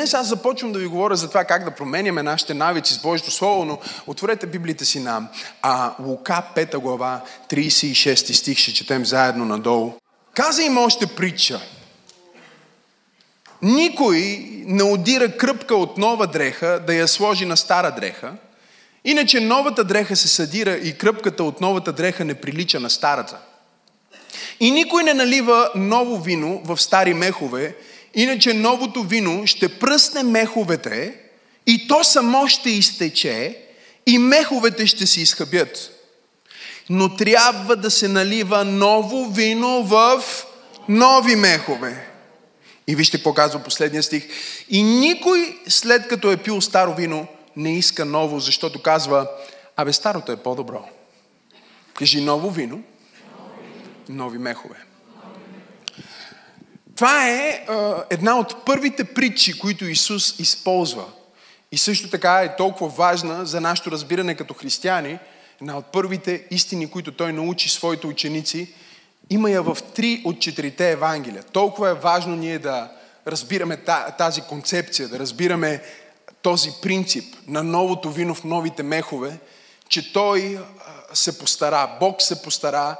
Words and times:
днес 0.00 0.14
аз 0.14 0.26
започвам 0.26 0.72
да 0.72 0.78
ви 0.78 0.86
говоря 0.86 1.16
за 1.16 1.28
това 1.28 1.44
как 1.44 1.64
да 1.64 1.70
променяме 1.70 2.22
нашите 2.22 2.54
навици 2.54 2.94
с 2.94 2.98
Божието 2.98 3.30
Слово, 3.30 3.64
но 3.64 3.78
отворете 4.06 4.46
Библията 4.46 4.84
си 4.84 5.00
на 5.00 5.28
а, 5.62 5.94
Лука 6.02 6.42
5 6.56 6.78
глава, 6.78 7.20
36 7.50 8.32
стих, 8.32 8.58
ще 8.58 8.72
четем 8.72 9.04
заедно 9.04 9.44
надолу. 9.44 9.92
Каза 10.34 10.62
им 10.62 10.78
още 10.78 11.06
притча. 11.06 11.60
Никой 13.62 14.48
не 14.66 14.82
удира 14.82 15.36
кръпка 15.36 15.76
от 15.76 15.98
нова 15.98 16.26
дреха 16.26 16.82
да 16.86 16.94
я 16.94 17.08
сложи 17.08 17.46
на 17.46 17.56
стара 17.56 17.94
дреха, 17.94 18.32
иначе 19.04 19.40
новата 19.40 19.84
дреха 19.84 20.16
се 20.16 20.28
съдира 20.28 20.74
и 20.76 20.98
кръпката 20.98 21.44
от 21.44 21.60
новата 21.60 21.92
дреха 21.92 22.24
не 22.24 22.34
прилича 22.34 22.80
на 22.80 22.90
старата. 22.90 23.38
И 24.60 24.70
никой 24.70 25.02
не 25.02 25.14
налива 25.14 25.70
ново 25.74 26.20
вино 26.20 26.62
в 26.64 26.80
стари 26.80 27.14
мехове, 27.14 27.74
иначе 28.14 28.54
новото 28.54 29.02
вино 29.02 29.46
ще 29.46 29.78
пръсне 29.78 30.22
меховете 30.22 31.14
и 31.66 31.88
то 31.88 32.04
само 32.04 32.48
ще 32.48 32.70
изтече 32.70 33.58
и 34.06 34.18
меховете 34.18 34.86
ще 34.86 35.06
се 35.06 35.20
изхъбят. 35.20 35.90
Но 36.90 37.16
трябва 37.16 37.76
да 37.76 37.90
се 37.90 38.08
налива 38.08 38.64
ново 38.64 39.30
вино 39.30 39.84
в 39.84 40.24
нови 40.88 41.36
мехове. 41.36 42.06
И 42.86 42.96
вижте 42.96 43.16
какво 43.16 43.34
казва 43.34 43.62
последния 43.62 44.02
стих. 44.02 44.28
И 44.68 44.82
никой 44.82 45.58
след 45.68 46.08
като 46.08 46.32
е 46.32 46.36
пил 46.36 46.60
старо 46.60 46.94
вино 46.94 47.26
не 47.56 47.78
иска 47.78 48.04
ново, 48.04 48.40
защото 48.40 48.82
казва, 48.82 49.30
абе 49.76 49.92
старото 49.92 50.32
е 50.32 50.36
по-добро. 50.36 50.88
Кажи 51.94 52.20
ново 52.20 52.50
вино, 52.50 52.82
нови 54.08 54.38
мехове. 54.38 54.89
Това 57.00 57.28
е, 57.28 57.38
е 57.38 57.66
една 58.10 58.38
от 58.38 58.64
първите 58.64 59.04
притчи, 59.04 59.58
които 59.58 59.84
Исус 59.84 60.38
използва. 60.38 61.04
И 61.72 61.78
също 61.78 62.10
така 62.10 62.40
е 62.40 62.56
толкова 62.56 62.88
важна 62.88 63.46
за 63.46 63.60
нашето 63.60 63.90
разбиране 63.90 64.34
като 64.34 64.54
християни, 64.54 65.18
една 65.60 65.76
от 65.76 65.86
първите 65.86 66.44
истини, 66.50 66.90
които 66.90 67.12
той 67.12 67.32
научи 67.32 67.68
своите 67.68 68.06
ученици, 68.06 68.74
има 69.30 69.50
я 69.50 69.62
в 69.62 69.78
три 69.94 70.22
от 70.24 70.40
четирите 70.40 70.90
Евангелия. 70.90 71.42
Толкова 71.42 71.90
е 71.90 71.94
важно 71.94 72.36
ние 72.36 72.58
да 72.58 72.90
разбираме 73.26 73.84
тази 74.18 74.40
концепция, 74.40 75.08
да 75.08 75.18
разбираме 75.18 75.82
този 76.42 76.70
принцип 76.82 77.36
на 77.46 77.62
новото 77.62 78.10
вино 78.10 78.34
в 78.34 78.44
новите 78.44 78.82
мехове, 78.82 79.38
че 79.88 80.12
той 80.12 80.58
се 81.12 81.38
постара, 81.38 81.96
Бог 82.00 82.22
се 82.22 82.42
постара 82.42 82.96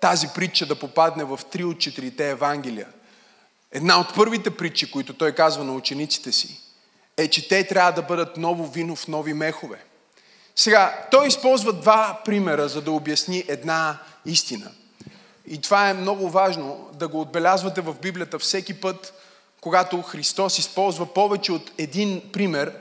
тази 0.00 0.28
притча 0.34 0.66
да 0.66 0.74
попадне 0.74 1.24
в 1.24 1.40
три 1.50 1.64
от 1.64 1.78
четирите 1.78 2.30
Евангелия. 2.30 2.86
Една 3.72 4.00
от 4.00 4.14
първите 4.14 4.50
притчи, 4.50 4.90
които 4.90 5.14
той 5.14 5.32
казва 5.32 5.64
на 5.64 5.72
учениците 5.72 6.32
си, 6.32 6.60
е, 7.16 7.28
че 7.28 7.48
те 7.48 7.66
трябва 7.66 7.92
да 7.92 8.02
бъдат 8.02 8.36
ново 8.36 8.66
вино 8.66 8.96
в 8.96 9.08
нови 9.08 9.34
мехове. 9.34 9.84
Сега, 10.56 11.06
той 11.10 11.28
използва 11.28 11.72
два 11.72 12.20
примера, 12.24 12.68
за 12.68 12.82
да 12.82 12.90
обясни 12.90 13.44
една 13.48 13.98
истина. 14.26 14.70
И 15.46 15.60
това 15.60 15.90
е 15.90 15.94
много 15.94 16.30
важно 16.30 16.88
да 16.92 17.08
го 17.08 17.20
отбелязвате 17.20 17.80
в 17.80 17.94
Библията 18.02 18.38
всеки 18.38 18.80
път, 18.80 19.14
когато 19.60 20.02
Христос 20.02 20.58
използва 20.58 21.14
повече 21.14 21.52
от 21.52 21.70
един 21.78 22.22
пример 22.32 22.72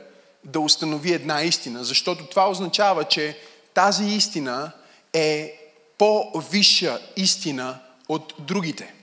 да 0.44 0.60
установи 0.60 1.14
една 1.14 1.42
истина. 1.42 1.84
Защото 1.84 2.26
това 2.26 2.50
означава, 2.50 3.04
че 3.04 3.38
тази 3.74 4.06
истина 4.06 4.72
е 5.14 5.60
по-висша 5.98 7.00
истина 7.16 7.80
от 8.10 8.34
другите. 8.40 8.94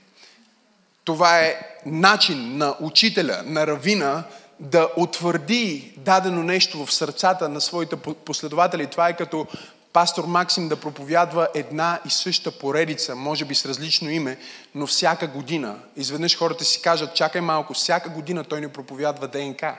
Това 1.07 1.39
е 1.39 1.59
начин 1.85 2.57
на 2.57 2.75
учителя, 2.79 3.41
на 3.45 3.67
равина 3.67 4.23
да 4.59 4.89
утвърди 4.97 5.93
дадено 5.97 6.43
нещо 6.43 6.85
в 6.85 6.93
сърцата 6.93 7.49
на 7.49 7.61
своите 7.61 7.95
последователи. 8.25 8.87
Това 8.87 9.09
е 9.09 9.15
като 9.15 9.47
пастор 9.93 10.25
Максим 10.25 10.69
да 10.69 10.75
проповядва 10.75 11.47
една 11.55 11.99
и 12.05 12.09
съща 12.09 12.51
поредица, 12.51 13.15
може 13.15 13.45
би 13.45 13.55
с 13.55 13.65
различно 13.65 14.09
име, 14.09 14.37
но 14.75 14.87
всяка 14.87 15.27
година. 15.27 15.75
Изведнъж 15.95 16.37
хората 16.37 16.65
си 16.65 16.81
кажат, 16.81 17.15
чакай 17.15 17.41
малко, 17.41 17.73
всяка 17.73 18.09
година 18.09 18.43
той 18.43 18.61
ни 18.61 18.67
проповядва 18.67 19.27
ДНК. 19.27 19.75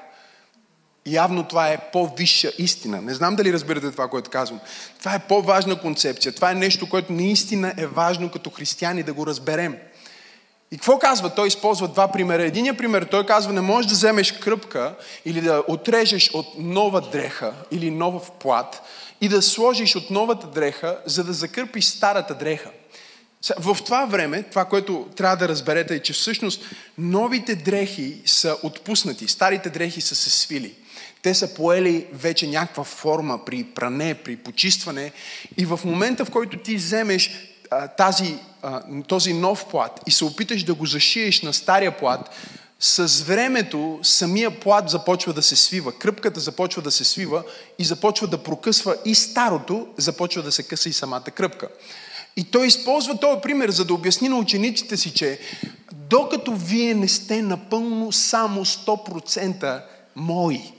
Явно 1.06 1.44
това 1.44 1.68
е 1.68 1.90
по-висша 1.92 2.52
истина. 2.58 3.02
Не 3.02 3.14
знам 3.14 3.36
дали 3.36 3.52
разбирате 3.52 3.90
това, 3.90 4.08
което 4.08 4.30
казвам. 4.30 4.60
Това 4.98 5.14
е 5.14 5.26
по-важна 5.28 5.80
концепция. 5.80 6.34
Това 6.34 6.50
е 6.50 6.54
нещо, 6.54 6.88
което 6.88 7.12
наистина 7.12 7.74
е 7.76 7.86
важно 7.86 8.30
като 8.30 8.50
християни 8.50 9.02
да 9.02 9.12
го 9.12 9.26
разберем. 9.26 9.76
И 10.72 10.76
какво 10.76 10.98
казва? 10.98 11.34
Той 11.34 11.48
използва 11.48 11.88
два 11.88 12.12
примера. 12.12 12.42
Единият 12.42 12.78
пример, 12.78 13.02
той 13.02 13.26
казва, 13.26 13.52
не 13.52 13.60
можеш 13.60 13.88
да 13.88 13.94
вземеш 13.94 14.32
кръпка 14.32 14.94
или 15.24 15.40
да 15.40 15.62
отрежеш 15.68 16.30
от 16.34 16.46
нова 16.58 17.00
дреха 17.00 17.52
или 17.70 17.90
нов 17.90 18.30
плат 18.30 18.82
и 19.20 19.28
да 19.28 19.42
сложиш 19.42 19.96
от 19.96 20.10
новата 20.10 20.46
дреха, 20.46 20.98
за 21.06 21.24
да 21.24 21.32
закърпиш 21.32 21.84
старата 21.84 22.34
дреха. 22.34 22.70
В 23.58 23.78
това 23.84 24.04
време, 24.04 24.42
това, 24.42 24.64
което 24.64 25.06
трябва 25.16 25.36
да 25.36 25.48
разберете 25.48 25.94
е, 25.94 26.02
че 26.02 26.12
всъщност 26.12 26.64
новите 26.98 27.54
дрехи 27.54 28.22
са 28.24 28.56
отпуснати, 28.62 29.28
старите 29.28 29.70
дрехи 29.70 30.00
са 30.00 30.14
се 30.14 30.30
свили. 30.30 30.74
Те 31.22 31.34
са 31.34 31.54
поели 31.54 32.06
вече 32.12 32.46
някаква 32.46 32.84
форма 32.84 33.44
при 33.44 33.64
пране, 33.64 34.14
при 34.14 34.36
почистване 34.36 35.12
и 35.56 35.64
в 35.64 35.80
момента, 35.84 36.24
в 36.24 36.30
който 36.30 36.58
ти 36.58 36.76
вземеш 36.76 37.30
тази, 37.96 38.38
този 39.06 39.32
нов 39.32 39.66
плат 39.66 40.00
и 40.06 40.10
се 40.10 40.24
опиташ 40.24 40.64
да 40.64 40.74
го 40.74 40.86
зашиеш 40.86 41.42
на 41.42 41.52
стария 41.52 41.96
плат, 41.96 42.30
с 42.80 43.22
времето 43.22 43.98
самия 44.02 44.60
плат 44.60 44.90
започва 44.90 45.32
да 45.32 45.42
се 45.42 45.56
свива, 45.56 45.92
кръпката 45.92 46.40
започва 46.40 46.82
да 46.82 46.90
се 46.90 47.04
свива 47.04 47.42
и 47.78 47.84
започва 47.84 48.26
да 48.26 48.42
прокъсва 48.42 48.96
и 49.04 49.14
старото, 49.14 49.86
започва 49.96 50.42
да 50.42 50.52
се 50.52 50.62
къса 50.62 50.88
и 50.88 50.92
самата 50.92 51.22
кръпка. 51.22 51.68
И 52.36 52.44
той 52.44 52.66
използва 52.66 53.20
този 53.20 53.40
пример, 53.40 53.70
за 53.70 53.84
да 53.84 53.94
обясни 53.94 54.28
на 54.28 54.36
учениците 54.36 54.96
си, 54.96 55.14
че 55.14 55.38
докато 55.92 56.54
вие 56.54 56.94
не 56.94 57.08
сте 57.08 57.42
напълно 57.42 58.12
само 58.12 58.64
100% 58.64 59.82
мои, 60.16 60.72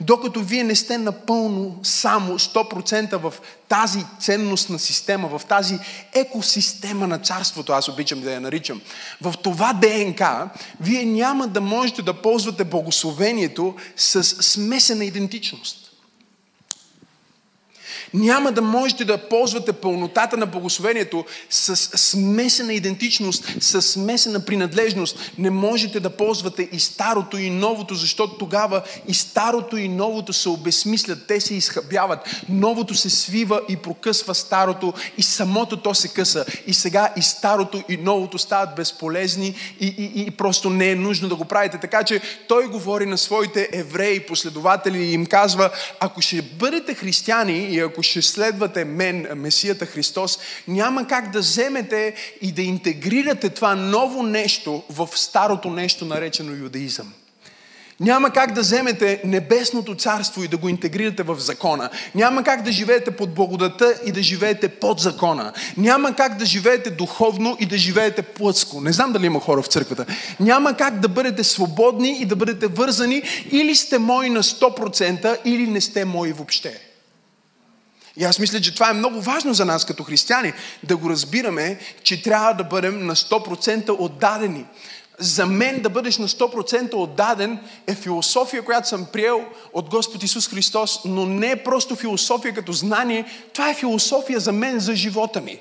докато 0.00 0.40
вие 0.40 0.64
не 0.64 0.74
сте 0.74 0.98
напълно 0.98 1.78
само 1.82 2.38
100% 2.38 3.16
в 3.16 3.34
тази 3.68 4.04
ценностна 4.20 4.78
система, 4.78 5.38
в 5.38 5.44
тази 5.44 5.78
екосистема 6.14 7.06
на 7.06 7.18
царството, 7.18 7.72
аз 7.72 7.88
обичам 7.88 8.20
да 8.20 8.32
я 8.32 8.40
наричам, 8.40 8.80
в 9.22 9.34
това 9.42 9.72
ДНК, 9.72 10.48
вие 10.80 11.04
няма 11.04 11.48
да 11.48 11.60
можете 11.60 12.02
да 12.02 12.22
ползвате 12.22 12.64
благословението 12.64 13.74
с 13.96 14.24
смесена 14.24 15.04
идентичност 15.04 15.85
няма 18.16 18.52
да 18.52 18.62
можете 18.62 19.04
да 19.04 19.18
ползвате 19.18 19.72
пълнотата 19.72 20.36
на 20.36 20.46
благословението 20.46 21.24
с 21.50 21.76
смесена 21.76 22.72
идентичност, 22.72 23.56
с 23.60 23.82
смесена 23.82 24.44
принадлежност. 24.44 25.32
Не 25.38 25.50
можете 25.50 26.00
да 26.00 26.10
ползвате 26.10 26.68
и 26.72 26.80
старото 26.80 27.38
и 27.38 27.50
новото, 27.50 27.94
защото 27.94 28.38
тогава 28.38 28.82
и 29.08 29.14
старото 29.14 29.76
и 29.76 29.88
новото 29.88 30.32
се 30.32 30.48
обесмислят, 30.48 31.26
те 31.26 31.40
се 31.40 31.54
изхъбяват. 31.54 32.42
Новото 32.48 32.94
се 32.94 33.10
свива 33.10 33.60
и 33.68 33.76
прокъсва 33.76 34.34
старото 34.34 34.92
и 35.18 35.22
самото 35.22 35.76
то 35.76 35.94
се 35.94 36.08
къса. 36.08 36.44
И 36.66 36.74
сега 36.74 37.12
и 37.16 37.22
старото 37.22 37.82
и 37.88 37.96
новото 37.96 38.38
стават 38.38 38.74
безполезни 38.76 39.54
и, 39.80 39.86
и, 39.86 40.22
и 40.26 40.30
просто 40.30 40.70
не 40.70 40.90
е 40.90 40.94
нужно 40.94 41.28
да 41.28 41.34
го 41.34 41.44
правите. 41.44 41.78
Така 41.78 42.02
че 42.02 42.20
той 42.48 42.68
говори 42.68 43.06
на 43.06 43.18
своите 43.18 43.68
евреи, 43.72 44.20
последователи 44.20 44.98
и 44.98 45.12
им 45.12 45.26
казва, 45.26 45.70
ако 46.00 46.20
ще 46.20 46.42
бъдете 46.42 46.94
християни 46.94 47.58
и 47.58 47.80
ако 47.80 48.02
ще 48.06 48.22
следвате 48.22 48.84
мен, 48.84 49.26
Месията 49.36 49.86
Христос, 49.86 50.38
няма 50.68 51.06
как 51.06 51.30
да 51.30 51.38
вземете 51.38 52.14
и 52.42 52.52
да 52.52 52.62
интегрирате 52.62 53.48
това 53.48 53.74
ново 53.74 54.22
нещо 54.22 54.82
в 54.90 55.08
старото 55.14 55.70
нещо, 55.70 56.04
наречено 56.04 56.52
юдаизъм. 56.52 57.12
Няма 58.00 58.30
как 58.30 58.52
да 58.52 58.60
вземете 58.60 59.20
небесното 59.24 59.94
царство 59.94 60.44
и 60.44 60.48
да 60.48 60.56
го 60.56 60.68
интегрирате 60.68 61.22
в 61.22 61.36
закона. 61.38 61.90
Няма 62.14 62.42
как 62.42 62.62
да 62.62 62.72
живеете 62.72 63.10
под 63.10 63.34
благодата 63.34 63.94
и 64.06 64.12
да 64.12 64.22
живеете 64.22 64.68
под 64.68 65.00
закона. 65.00 65.52
Няма 65.76 66.14
как 66.16 66.36
да 66.36 66.46
живеете 66.46 66.90
духовно 66.90 67.56
и 67.60 67.66
да 67.66 67.78
живеете 67.78 68.22
плътско. 68.22 68.80
Не 68.80 68.92
знам 68.92 69.12
дали 69.12 69.26
има 69.26 69.40
хора 69.40 69.62
в 69.62 69.66
църквата. 69.66 70.06
Няма 70.40 70.74
как 70.74 71.00
да 71.00 71.08
бъдете 71.08 71.44
свободни 71.44 72.18
и 72.20 72.24
да 72.24 72.36
бъдете 72.36 72.66
вързани 72.66 73.22
или 73.50 73.76
сте 73.76 73.98
мои 73.98 74.30
на 74.30 74.42
100% 74.42 75.38
или 75.44 75.66
не 75.66 75.80
сте 75.80 76.04
мои 76.04 76.32
въобще. 76.32 76.85
И 78.16 78.24
аз 78.24 78.38
мисля, 78.38 78.60
че 78.60 78.74
това 78.74 78.90
е 78.90 78.92
много 78.92 79.20
важно 79.20 79.54
за 79.54 79.64
нас 79.64 79.84
като 79.84 80.04
християни, 80.04 80.52
да 80.82 80.96
го 80.96 81.10
разбираме, 81.10 81.78
че 82.02 82.22
трябва 82.22 82.54
да 82.54 82.64
бъдем 82.64 83.06
на 83.06 83.16
100% 83.16 83.96
отдадени. 83.98 84.64
За 85.18 85.46
мен 85.46 85.80
да 85.82 85.90
бъдеш 85.90 86.18
на 86.18 86.28
100% 86.28 86.94
отдаден 86.94 87.58
е 87.86 87.94
философия, 87.94 88.64
която 88.64 88.88
съм 88.88 89.06
приел 89.12 89.44
от 89.72 89.90
Господ 89.90 90.22
Исус 90.22 90.48
Христос, 90.48 91.00
но 91.04 91.26
не 91.26 91.50
е 91.50 91.62
просто 91.62 91.96
философия 91.96 92.54
като 92.54 92.72
знание, 92.72 93.24
това 93.52 93.70
е 93.70 93.74
философия 93.74 94.40
за 94.40 94.52
мен, 94.52 94.80
за 94.80 94.94
живота 94.94 95.40
ми. 95.40 95.58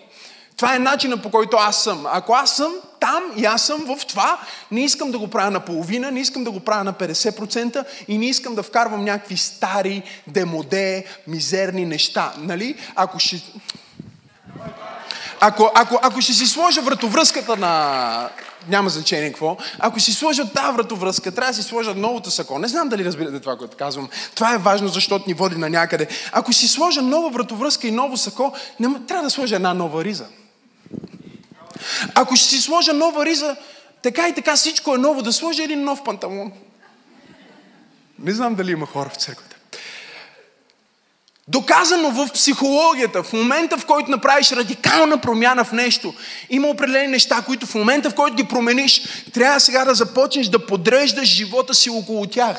Това 0.57 0.75
е 0.75 0.79
начинът 0.79 1.23
по 1.23 1.31
който 1.31 1.57
аз 1.57 1.83
съм. 1.83 2.05
Ако 2.11 2.33
аз 2.33 2.55
съм 2.55 2.71
там 2.99 3.23
и 3.35 3.45
аз 3.45 3.65
съм 3.65 3.85
в 3.85 4.05
това, 4.05 4.39
не 4.71 4.83
искам 4.83 5.11
да 5.11 5.19
го 5.19 5.27
правя 5.27 5.51
на 5.51 5.59
половина, 5.59 6.11
не 6.11 6.19
искам 6.19 6.43
да 6.43 6.51
го 6.51 6.59
правя 6.59 6.83
на 6.83 6.93
50% 6.93 7.85
и 8.07 8.17
не 8.17 8.25
искам 8.25 8.55
да 8.55 8.63
вкарвам 8.63 9.03
някакви 9.03 9.37
стари, 9.37 10.03
демоде, 10.27 11.05
мизерни 11.27 11.85
неща. 11.85 12.33
Нали? 12.37 12.75
Ако 12.95 13.19
ще... 13.19 13.41
Ако, 15.39 15.71
ако, 15.75 15.99
ако 16.01 16.21
ще 16.21 16.33
си 16.33 16.47
сложа 16.47 16.81
вратовръзката 16.81 17.57
на... 17.57 18.29
Няма 18.69 18.89
значение 18.89 19.29
какво. 19.29 19.57
Ако 19.79 19.99
си 19.99 20.13
сложа 20.13 20.49
тази 20.53 20.77
вратовръзка, 20.77 21.31
трябва 21.31 21.51
да 21.51 21.55
си 21.55 21.63
сложа 21.63 21.95
новото 21.95 22.31
сако. 22.31 22.59
Не 22.59 22.67
знам 22.67 22.89
дали 22.89 23.05
разбирате 23.05 23.39
това, 23.39 23.57
което 23.57 23.77
казвам. 23.77 24.09
Това 24.35 24.53
е 24.53 24.57
важно, 24.57 24.87
защото 24.87 25.23
ни 25.27 25.33
води 25.33 25.55
на 25.55 25.69
някъде. 25.69 26.07
Ако 26.31 26.53
си 26.53 26.67
сложа 26.67 27.01
нова 27.01 27.29
вратовръзка 27.29 27.87
и 27.87 27.91
ново 27.91 28.17
сако, 28.17 28.53
не, 28.79 28.87
трябва 29.07 29.23
да 29.23 29.29
сложа 29.29 29.55
една 29.55 29.73
нова 29.73 30.03
риза. 30.03 30.25
Ако 32.15 32.35
ще 32.35 32.47
си 32.47 32.61
сложа 32.61 32.93
нова 32.93 33.25
риза, 33.25 33.55
така 34.01 34.27
и 34.27 34.33
така 34.33 34.55
всичко 34.55 34.95
е 34.95 34.97
ново, 34.97 35.21
да 35.21 35.33
сложа 35.33 35.63
един 35.63 35.83
нов 35.83 36.03
панталон. 36.03 36.51
Не 38.19 38.31
знам 38.31 38.55
дали 38.55 38.71
има 38.71 38.85
хора 38.85 39.09
в 39.09 39.15
църквата. 39.15 39.55
Доказано 41.47 42.11
в 42.11 42.29
психологията, 42.33 43.23
в 43.23 43.33
момента 43.33 43.77
в 43.77 43.85
който 43.85 44.11
направиш 44.11 44.51
радикална 44.51 45.21
промяна 45.21 45.63
в 45.63 45.71
нещо, 45.71 46.13
има 46.49 46.67
определени 46.67 47.07
неща, 47.07 47.41
които 47.45 47.65
в 47.65 47.75
момента 47.75 48.09
в 48.09 48.15
който 48.15 48.35
ги 48.35 48.43
промениш, 48.43 49.01
трябва 49.33 49.59
сега 49.59 49.85
да 49.85 49.95
започнеш 49.95 50.47
да 50.47 50.65
подреждаш 50.65 51.27
живота 51.29 51.73
си 51.73 51.89
около 51.89 52.27
тях. 52.27 52.57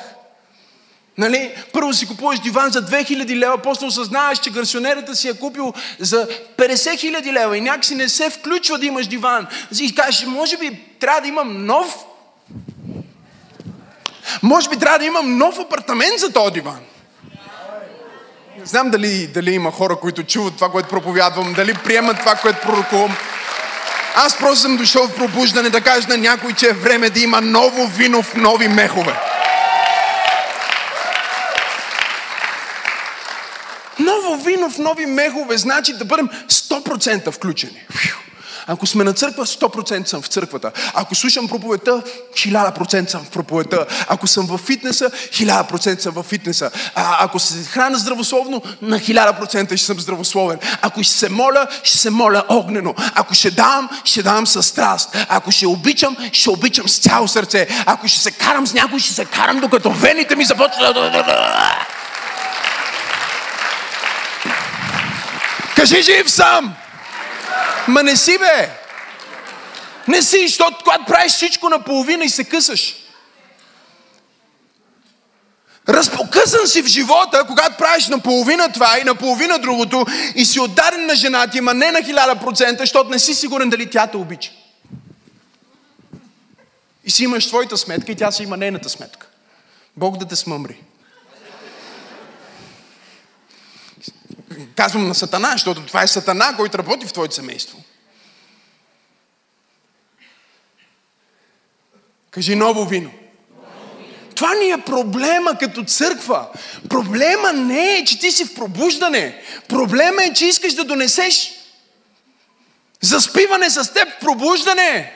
Нали? 1.19 1.53
Първо 1.73 1.93
си 1.93 2.07
купуваш 2.07 2.41
диван 2.41 2.71
за 2.71 2.87
2000 2.87 3.37
лева, 3.37 3.59
после 3.59 3.87
осъзнаваш, 3.87 4.39
че 4.39 4.51
гарсионерата 4.51 5.17
си 5.17 5.29
е 5.29 5.35
купил 5.35 5.75
за 5.99 6.29
50 6.57 6.75
000 6.75 7.33
лева 7.33 7.57
и 7.57 7.61
някакси 7.61 7.95
не 7.95 8.09
се 8.09 8.31
включва 8.31 8.79
да 8.79 8.87
имаш 8.87 9.07
диван. 9.07 9.47
И 9.81 9.95
кажеш, 9.95 10.27
може 10.27 10.57
би 10.57 10.81
трябва 11.01 11.21
да 11.21 11.29
имам 11.29 11.67
нов... 11.67 11.97
Може 14.43 14.69
би 14.69 14.77
трябва 14.77 14.99
да 14.99 15.05
имам 15.05 15.39
нов 15.39 15.59
апартамент 15.59 16.19
за 16.19 16.33
този 16.33 16.53
диван. 16.53 16.79
Не 18.59 18.67
знам 18.67 18.91
дали, 18.91 19.27
дали 19.27 19.51
има 19.51 19.71
хора, 19.71 19.97
които 19.97 20.23
чуват 20.23 20.55
това, 20.55 20.71
което 20.71 20.89
проповядвам, 20.89 21.53
дали 21.53 21.75
приемат 21.75 22.19
това, 22.19 22.35
което 22.35 22.61
пророкувам. 22.61 23.17
Аз 24.15 24.39
просто 24.39 24.61
съм 24.61 24.77
дошъл 24.77 25.09
в 25.09 25.15
пробуждане 25.15 25.71
да 25.71 25.81
кажа 25.81 26.09
на 26.09 26.17
някой, 26.17 26.53
че 26.53 26.67
е 26.67 26.73
време 26.73 27.11
да 27.11 27.21
има 27.21 27.41
ново 27.41 27.87
вино 27.87 28.23
в 28.23 28.35
нови 28.35 28.69
мехове. 28.69 29.15
Ново 34.27 34.43
вино 34.43 34.71
в 34.71 34.79
нови 34.79 35.07
мехове 35.07 35.59
значи 35.59 35.93
да 35.93 36.05
бъдем 36.05 36.29
100% 36.49 37.31
включени. 37.31 37.83
Ако 38.67 38.87
сме 38.87 39.05
на 39.05 39.13
църква, 39.13 39.47
100% 39.47 40.07
съм 40.07 40.23
в 40.23 40.27
църквата. 40.27 40.73
Ако 40.95 41.15
слушам 41.15 41.49
проповедта, 41.49 42.03
1000% 42.35 43.09
съм 43.09 43.25
в 43.25 43.31
проповедта. 43.31 43.87
Ако 44.09 44.27
съм 44.27 44.47
в 44.47 44.59
фитнеса, 44.59 45.11
1000% 45.11 46.01
съм 46.01 46.15
в 46.15 46.23
фитнеса. 46.23 46.71
А, 46.95 47.25
ако 47.25 47.39
се 47.39 47.65
храна 47.65 47.99
здравословно, 47.99 48.63
на 48.83 48.99
1000% 48.99 49.77
ще 49.77 49.87
съм 49.87 50.01
здравословен. 50.01 50.59
Ако 50.83 51.03
ще 51.03 51.15
се 51.15 51.29
моля, 51.29 51.67
ще 51.83 51.99
се 51.99 52.11
моля 52.11 52.45
огнено. 52.49 52.95
Ако 53.15 53.35
ще 53.35 53.51
давам, 53.51 53.89
ще 54.05 54.23
давам 54.23 54.47
със 54.47 54.67
страст. 54.67 55.17
Ако 55.29 55.51
ще 55.51 55.67
обичам, 55.67 56.17
ще 56.33 56.51
обичам 56.51 56.89
с 56.89 56.99
цяло 56.99 57.29
сърце. 57.29 57.69
Ако 57.87 58.09
ще 58.09 58.21
се 58.21 58.31
карам 58.31 58.67
с 58.67 58.75
някой, 58.75 58.99
ще 58.99 59.13
се 59.13 59.25
карам 59.25 59.61
докато 59.61 59.91
вените 59.91 60.37
ми 60.37 60.45
започнат 60.45 60.97
Кажи, 65.77 66.03
жив 66.03 66.31
съм! 66.31 66.75
Ма 67.89 68.03
не 68.03 68.17
си, 68.17 68.39
бе! 68.39 68.71
Не 70.09 70.23
си, 70.23 70.49
защото 70.49 70.77
когато 70.85 71.05
правиш 71.05 71.33
всичко 71.33 71.69
наполовина 71.69 72.25
и 72.25 72.29
се 72.29 72.45
късаш. 72.45 72.95
Разпокъсан 75.89 76.67
си 76.67 76.83
в 76.83 76.87
живота, 76.87 77.45
когато 77.47 77.77
правиш 77.77 78.07
наполовина 78.07 78.73
това 78.73 78.99
и 79.01 79.05
наполовина 79.05 79.59
другото 79.59 80.07
и 80.35 80.45
си 80.45 80.61
отдаден 80.61 81.07
на 81.07 81.15
жена 81.15 81.47
ти, 81.47 81.61
ма 81.61 81.75
не 81.75 81.91
на 81.91 82.03
хиляда 82.03 82.37
процента, 82.37 82.83
защото 82.83 83.11
не 83.11 83.19
си 83.19 83.35
сигурен 83.35 83.71
дали 83.71 83.91
тя 83.91 84.07
те 84.07 84.17
обича. 84.17 84.51
И 87.05 87.11
си 87.11 87.25
имаш 87.25 87.47
твоята 87.47 87.77
сметка 87.77 88.13
и 88.13 88.17
тя 88.17 88.31
си 88.31 88.43
има 88.43 88.57
нейната 88.57 88.89
сметка. 88.89 89.27
Бог 89.97 90.17
да 90.17 90.27
те 90.27 90.37
смъмри. 90.37 90.83
Казвам 94.77 95.09
на 95.09 95.15
Сатана, 95.15 95.53
защото 95.53 95.87
това 95.87 96.03
е 96.03 96.09
Сатана, 96.09 96.57
който 96.57 96.79
работи 96.79 97.07
в 97.07 97.13
твоето 97.13 97.35
семейство. 97.35 97.79
Кажи 102.31 102.55
ново 102.55 102.85
вино. 102.85 103.11
Това 104.35 104.55
ни 104.55 104.71
е 104.71 104.79
проблема 104.79 105.59
като 105.59 105.85
църква. 105.85 106.49
Проблема 106.89 107.53
не 107.53 107.95
е, 107.95 108.05
че 108.05 108.19
ти 108.19 108.33
си 108.33 108.45
в 108.45 108.55
пробуждане. 108.55 109.43
Проблема 109.69 110.25
е, 110.25 110.33
че 110.33 110.47
искаш 110.47 110.75
да 110.75 110.85
донесеш 110.85 111.53
заспиване 113.01 113.71
с 113.71 113.93
теб 113.93 114.09
в 114.09 114.21
пробуждане. 114.21 115.13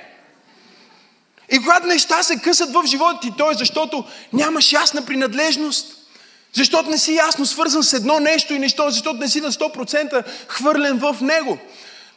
И 1.52 1.58
когато 1.58 1.86
неща 1.86 2.22
се 2.22 2.38
късат 2.38 2.72
в 2.72 2.86
живота 2.86 3.20
ти, 3.20 3.32
то 3.38 3.50
е 3.50 3.54
защото 3.54 4.04
нямаш 4.32 4.72
ясна 4.72 5.06
принадлежност. 5.06 5.99
Защото 6.52 6.90
не 6.90 6.98
си 6.98 7.14
ясно 7.14 7.46
свързан 7.46 7.82
с 7.82 7.92
едно 7.92 8.20
нещо 8.20 8.54
и 8.54 8.58
нещо, 8.58 8.84
защото 8.90 9.18
не 9.18 9.28
си 9.28 9.40
на 9.40 9.52
100% 9.52 10.24
хвърлен 10.48 10.98
в 10.98 11.16
него. 11.20 11.58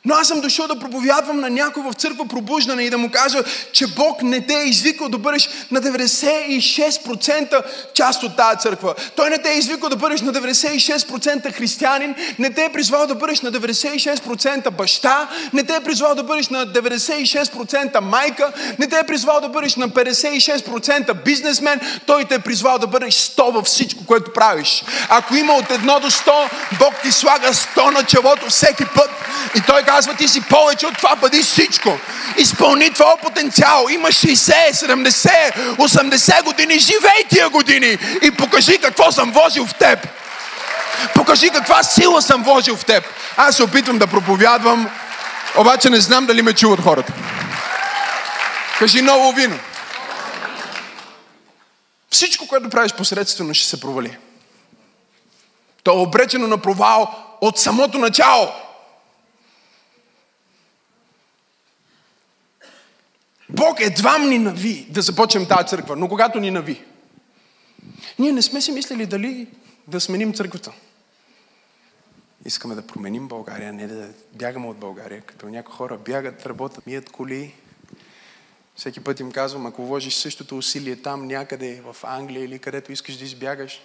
Но 0.06 0.16
аз 0.16 0.28
съм 0.28 0.42
дошъл 0.42 0.68
да 0.68 0.80
проповядвам 0.80 1.40
на 1.40 1.50
някой 1.50 1.84
в 1.84 1.94
църква 1.94 2.26
пробуждане 2.26 2.84
и 2.84 2.90
да 2.90 2.98
му 2.98 3.12
кажа, 3.12 3.44
че 3.72 3.88
Бог 3.88 4.22
не 4.22 4.46
те 4.46 4.54
е 4.54 4.66
извикал 4.66 5.10
да 5.10 5.18
бъдеш 5.18 5.50
на 5.72 5.82
96% 5.82 7.64
част 7.94 8.24
от 8.24 8.36
тази 8.38 8.60
църква. 8.60 8.96
Той 9.16 9.30
не 9.30 9.38
те 9.38 9.50
е 9.50 9.58
извикал 9.58 9.90
да 9.90 9.96
бъдеш 9.96 10.22
на 10.22 10.34
96% 10.34 11.54
християнин, 11.54 12.16
не 12.40 12.54
те 12.54 12.66
е 12.66 12.72
призвал 12.72 13.08
да 13.08 13.16
бъдеш 13.16 13.42
на 13.42 13.52
96% 13.52 14.70
баща, 14.70 15.30
не 15.54 15.64
те 15.64 15.76
е 15.76 15.80
призвал 15.80 16.16
да 16.16 16.24
бъдеш 16.24 16.50
на 16.50 16.68
96% 16.68 18.00
майка, 18.00 18.52
не 18.80 18.88
те 18.88 19.00
е 19.00 19.04
призвал 19.04 19.42
да 19.42 19.50
бъдеш 19.50 19.76
на 19.76 19.90
56% 19.90 21.24
бизнесмен, 21.24 21.82
той 22.06 22.26
те 22.26 22.36
е 22.36 22.40
призвал 22.40 22.78
да 22.78 22.88
бъдеш 22.88 23.14
100 23.14 23.52
във 23.52 23.66
всичко, 23.66 24.06
което 24.06 24.34
правиш. 24.34 24.84
Ако 25.10 25.36
има 25.36 25.54
от 25.54 25.66
1 25.66 26.00
до 26.00 26.12
100, 26.12 26.50
Бог 26.80 26.94
ти 27.01 27.12
слага 27.12 27.54
100 27.54 27.94
на 27.94 28.04
челото 28.04 28.50
всеки 28.50 28.86
път 28.96 29.10
и 29.56 29.62
той 29.68 29.84
казва, 29.84 29.93
ти 30.18 30.28
си 30.28 30.42
повече 30.42 30.88
от 30.88 30.98
това, 30.98 31.16
бъди 31.16 31.44
всичко. 31.44 31.98
Изпълни 32.38 32.94
твоя 32.94 33.18
потенциал. 33.18 33.86
Има 33.90 34.08
60, 34.08 34.72
70, 34.72 35.54
80 35.78 36.44
години, 36.44 36.80
живей 36.80 37.24
тия 37.30 37.50
години 37.50 37.98
и 38.22 38.32
покажи 38.32 38.78
какво 38.78 39.12
съм 39.12 39.32
вложил 39.32 39.66
в 39.66 39.76
теб. 39.76 40.08
Покажи 41.16 41.50
каква 41.50 41.84
сила 41.84 42.22
съм 42.22 42.44
вложил 42.44 42.76
в 42.76 42.86
теб. 42.86 43.04
Аз 43.38 43.56
се 43.56 43.64
опитвам 43.64 43.98
да 43.98 44.08
проповядвам, 44.08 44.90
обаче 45.58 45.90
не 45.90 46.02
знам 46.02 46.26
дали 46.26 46.42
ме 46.42 46.54
чуват 46.54 46.84
хората. 46.84 47.14
Кажи 48.80 49.02
ново 49.02 49.32
вино. 49.32 49.60
Всичко, 52.10 52.48
което 52.48 52.70
правиш 52.70 52.94
посредствено, 52.94 53.54
ще 53.54 53.68
се 53.68 53.80
провали. 53.80 54.18
То 55.84 55.92
е 55.92 56.02
обречено 56.02 56.48
на 56.48 56.58
провал 56.58 57.16
от 57.42 57.60
самото 57.60 57.98
начало. 57.98 58.52
Бог 63.53 63.79
едва 63.79 64.17
ни 64.17 64.39
нави 64.39 64.88
да 64.89 65.01
започнем 65.01 65.48
тази 65.48 65.67
църква, 65.67 65.95
но 65.95 66.10
когато 66.10 66.39
ни 66.39 66.51
нави, 66.51 66.86
ние 68.19 68.31
не 68.31 68.41
сме 68.41 68.62
си 68.62 68.72
мислили 68.72 69.05
дали 69.05 69.48
да 69.88 70.01
сменим 70.01 70.33
църквата. 70.33 70.72
Искаме 72.45 72.75
да 72.75 72.88
променим 72.88 73.27
България, 73.27 73.74
не 73.74 73.88
да 73.88 74.10
бягаме 74.33 74.67
от 74.67 74.77
България. 74.77 75.22
Като 75.22 75.50
някои 75.50 75.75
хора 75.75 75.98
бягат, 75.98 76.45
работят, 76.45 76.88
мият 76.88 77.10
коли. 77.10 77.53
Всеки 78.75 79.00
път 79.00 79.19
им 79.19 79.31
казвам, 79.31 79.65
ако 79.65 79.86
вложиш 79.86 80.13
същото 80.13 80.57
усилие 80.57 80.95
там 80.95 81.27
някъде 81.27 81.81
в 81.81 81.95
Англия 82.03 82.43
или 82.43 82.60
където 82.60 82.91
искаш 82.91 83.17
да 83.17 83.24
избягаш, 83.24 83.81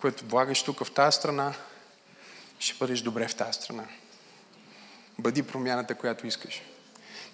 което 0.00 0.24
влагаш 0.26 0.62
тук 0.62 0.84
в 0.84 0.90
тази 0.90 1.16
страна, 1.16 1.54
ще 2.58 2.78
бъдеш 2.78 3.00
добре 3.00 3.28
в 3.28 3.34
тази 3.34 3.52
страна. 3.52 3.84
Бъди 5.18 5.42
промяната, 5.42 5.94
която 5.94 6.26
искаш. 6.26 6.62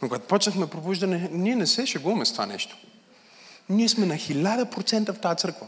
Но 0.02 0.09
когато 0.09 0.26
почнахме 0.26 0.67
пробуждане, 0.67 1.28
ние 1.33 1.57
не 1.57 1.67
се 1.67 1.87
шегуваме 1.87 2.26
с 2.26 2.33
това 2.33 2.47
нещо. 2.47 2.76
Ние 3.69 3.88
сме 3.88 4.07
на 4.07 4.17
хиляда 4.17 4.64
процента 4.64 5.12
в 5.12 5.19
тази 5.19 5.38
църква. 5.38 5.67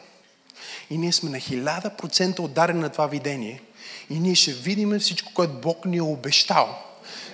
И 0.90 0.98
ние 0.98 1.12
сме 1.12 1.30
на 1.30 1.40
хиляда 1.40 1.90
процента 1.90 2.42
отдарени 2.42 2.80
на 2.80 2.88
това 2.88 3.06
видение. 3.06 3.62
И 4.10 4.20
ние 4.20 4.34
ще 4.34 4.52
видим 4.52 4.98
всичко, 4.98 5.32
което 5.34 5.52
Бог 5.52 5.84
ни 5.84 5.96
е 5.96 6.02
обещал. 6.02 6.78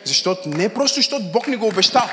Защото 0.04 0.48
не 0.48 0.74
просто 0.74 0.94
защото 0.94 1.24
Бог 1.24 1.46
ни 1.46 1.56
го 1.56 1.66
обещал. 1.66 2.10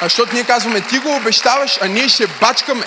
А 0.00 0.04
защото 0.04 0.34
ние 0.34 0.44
казваме, 0.44 0.80
ти 0.80 0.98
го 0.98 1.16
обещаваш, 1.16 1.78
а 1.82 1.86
ние 1.86 2.08
ще 2.08 2.26
бачкаме. 2.26 2.84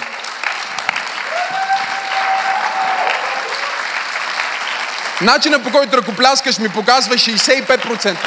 Начинът 5.22 5.64
по 5.64 5.72
който 5.72 5.98
ръкопляскаш 5.98 6.60
ми 6.60 6.70
показва 6.70 7.16
65%. 7.16 8.18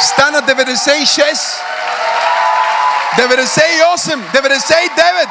Стана 0.00 0.42
96. 0.42 1.62
98. 3.16 4.30
99. 4.32 5.28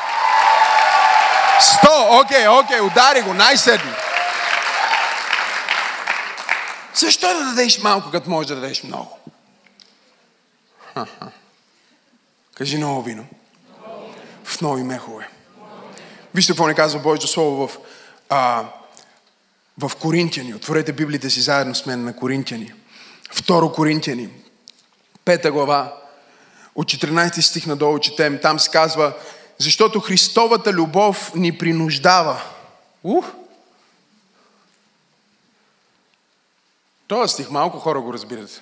100. 1.60 2.22
Окей, 2.22 2.48
окей, 2.48 2.82
удари 2.82 3.22
го, 3.22 3.34
най-седно. 3.34 3.92
Защо 6.96 7.34
да 7.34 7.46
дадеш 7.46 7.80
малко, 7.80 8.12
като 8.12 8.30
можеш 8.30 8.48
да 8.48 8.56
дадеш 8.56 8.84
много? 8.84 9.20
Ха-ха. 10.94 11.32
Кажи 12.56 12.78
ново 12.78 13.02
вино. 13.02 13.26
В 14.44 14.62
нови 14.62 14.84
мехове. 14.84 15.30
Вижте 16.36 16.52
какво 16.52 16.68
ни 16.68 16.76
казва 16.76 17.00
Божието 17.00 17.28
Слово 17.28 17.68
в, 17.68 17.78
а, 18.30 18.64
в 19.78 19.92
Коринтияни. 19.96 20.54
Отворете 20.54 20.94
Библията 20.94 21.30
си 21.30 21.42
заедно 21.42 21.76
с 21.76 21.86
мен 21.86 22.04
на 22.04 22.16
Коринтияни. 22.16 22.74
Второ 23.32 23.72
Коринтияни. 23.72 24.30
Пета 25.26 25.52
глава. 25.52 25.98
От 26.76 26.88
14 26.88 27.40
стих 27.42 27.66
надолу 27.66 28.00
четем. 28.00 28.40
Там 28.42 28.60
се 28.60 28.70
казва, 28.70 29.14
защото 29.58 30.00
Христовата 30.00 30.74
любов 30.74 31.32
ни 31.36 31.58
принуждава. 31.58 32.42
Ух! 33.04 33.26
Този 37.08 37.34
стих 37.34 37.50
малко 37.50 37.80
хора 37.80 38.02
го 38.02 38.14
разбират. 38.14 38.62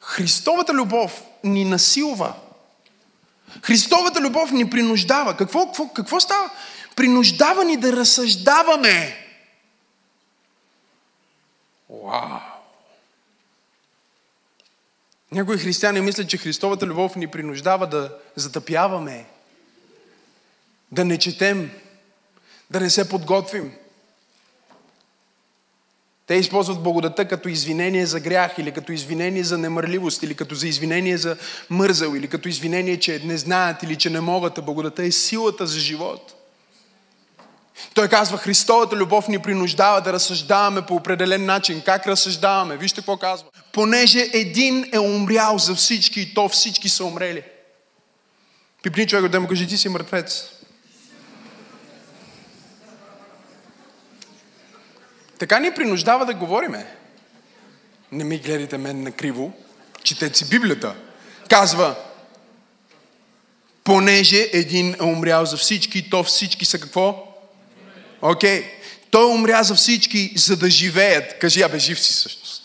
Христовата 0.00 0.74
любов 0.74 1.22
ни 1.44 1.64
насилва. 1.64 2.34
Христовата 3.62 4.20
любов 4.20 4.50
ни 4.50 4.70
принуждава. 4.70 5.36
Какво, 5.36 5.66
какво, 5.66 5.88
какво 5.88 6.20
става? 6.20 6.50
Принуждава 6.96 7.64
ни 7.64 7.76
да 7.76 7.92
разсъждаваме. 7.92 9.16
Вау! 11.90 12.57
Някои 15.32 15.58
християни 15.58 16.00
мислят, 16.00 16.28
че 16.28 16.38
Христовата 16.38 16.86
любов 16.86 17.16
ни 17.16 17.26
принуждава 17.26 17.86
да 17.86 18.16
затъпяваме, 18.36 19.26
да 20.92 21.04
не 21.04 21.18
четем, 21.18 21.70
да 22.70 22.80
не 22.80 22.90
се 22.90 23.08
подготвим. 23.08 23.72
Те 26.26 26.34
използват 26.34 26.82
благодата 26.82 27.28
като 27.28 27.48
извинение 27.48 28.06
за 28.06 28.20
грях, 28.20 28.58
или 28.58 28.72
като 28.72 28.92
извинение 28.92 29.44
за 29.44 29.58
немърливост, 29.58 30.22
или 30.22 30.34
като 30.34 30.54
за 30.54 30.68
извинение 30.68 31.18
за 31.18 31.36
мързъл, 31.70 32.14
или 32.14 32.28
като 32.28 32.48
извинение, 32.48 33.00
че 33.00 33.22
не 33.24 33.36
знаят 33.36 33.82
или 33.82 33.96
че 33.96 34.10
не 34.10 34.20
могат. 34.20 34.58
А 34.58 34.62
благодата 34.62 35.02
е 35.02 35.10
силата 35.10 35.66
за 35.66 35.78
живот. 35.78 36.37
Той 37.94 38.08
казва, 38.08 38.38
Христовата 38.38 38.96
любов 38.96 39.28
ни 39.28 39.38
принуждава 39.38 40.00
да 40.00 40.12
разсъждаваме 40.12 40.82
по 40.82 40.94
определен 40.94 41.44
начин. 41.44 41.80
Как 41.80 42.06
разсъждаваме? 42.06 42.76
Вижте 42.76 43.00
какво 43.00 43.16
казва. 43.16 43.48
Понеже 43.72 44.30
един 44.32 44.90
е 44.92 44.98
умрял 44.98 45.58
за 45.58 45.74
всички 45.74 46.20
и 46.20 46.34
то 46.34 46.48
всички 46.48 46.88
са 46.88 47.04
умрели. 47.04 47.42
Пипни 48.82 49.06
човек 49.06 49.30
да 49.30 49.40
му 49.40 49.48
кажи, 49.48 49.66
ти 49.66 49.78
си 49.78 49.88
мъртвец. 49.88 50.44
Така 55.38 55.58
ни 55.58 55.74
принуждава 55.74 56.26
да 56.26 56.34
говориме. 56.34 56.96
Не 58.12 58.24
ми 58.24 58.38
гледайте 58.38 58.78
мен 58.78 59.02
на 59.02 59.12
криво. 59.12 59.52
Четете 60.02 60.38
си 60.38 60.48
Библията. 60.48 60.94
Казва, 61.48 61.94
понеже 63.84 64.50
един 64.52 64.94
е 65.00 65.02
умрял 65.02 65.46
за 65.46 65.56
всички, 65.56 66.10
то 66.10 66.24
всички 66.24 66.64
са 66.64 66.78
какво? 66.78 67.27
Окей. 68.22 68.60
Okay. 68.62 68.64
Той 69.10 69.24
умря 69.24 69.62
за 69.62 69.74
всички, 69.74 70.32
за 70.36 70.56
да 70.56 70.70
живеят. 70.70 71.38
Кажи, 71.40 71.62
абе, 71.62 71.78
жив 71.78 72.00
си 72.00 72.12
всъщност. 72.12 72.62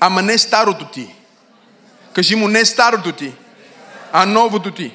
Ама 0.00 0.22
не 0.22 0.38
старото 0.38 0.84
ти. 0.84 1.08
Кажи 2.12 2.34
му, 2.34 2.48
не 2.48 2.64
старото 2.64 3.12
ти, 3.12 3.32
а 4.12 4.26
новото 4.26 4.70
ти. 4.70 4.92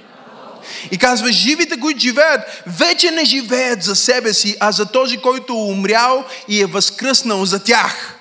И 0.91 0.98
казва, 0.98 1.32
живите, 1.32 1.79
които 1.79 2.00
живеят, 2.00 2.63
вече 2.67 3.12
не 3.12 3.25
живеят 3.25 3.84
за 3.84 3.96
себе 3.96 4.34
си, 4.34 4.58
а 4.60 4.72
за 4.72 4.86
този, 4.86 5.17
който 5.17 5.53
е 5.53 5.72
умрял 5.72 6.25
и 6.48 6.62
е 6.62 6.65
възкръснал 6.65 7.46
за 7.46 7.63
тях. 7.63 8.20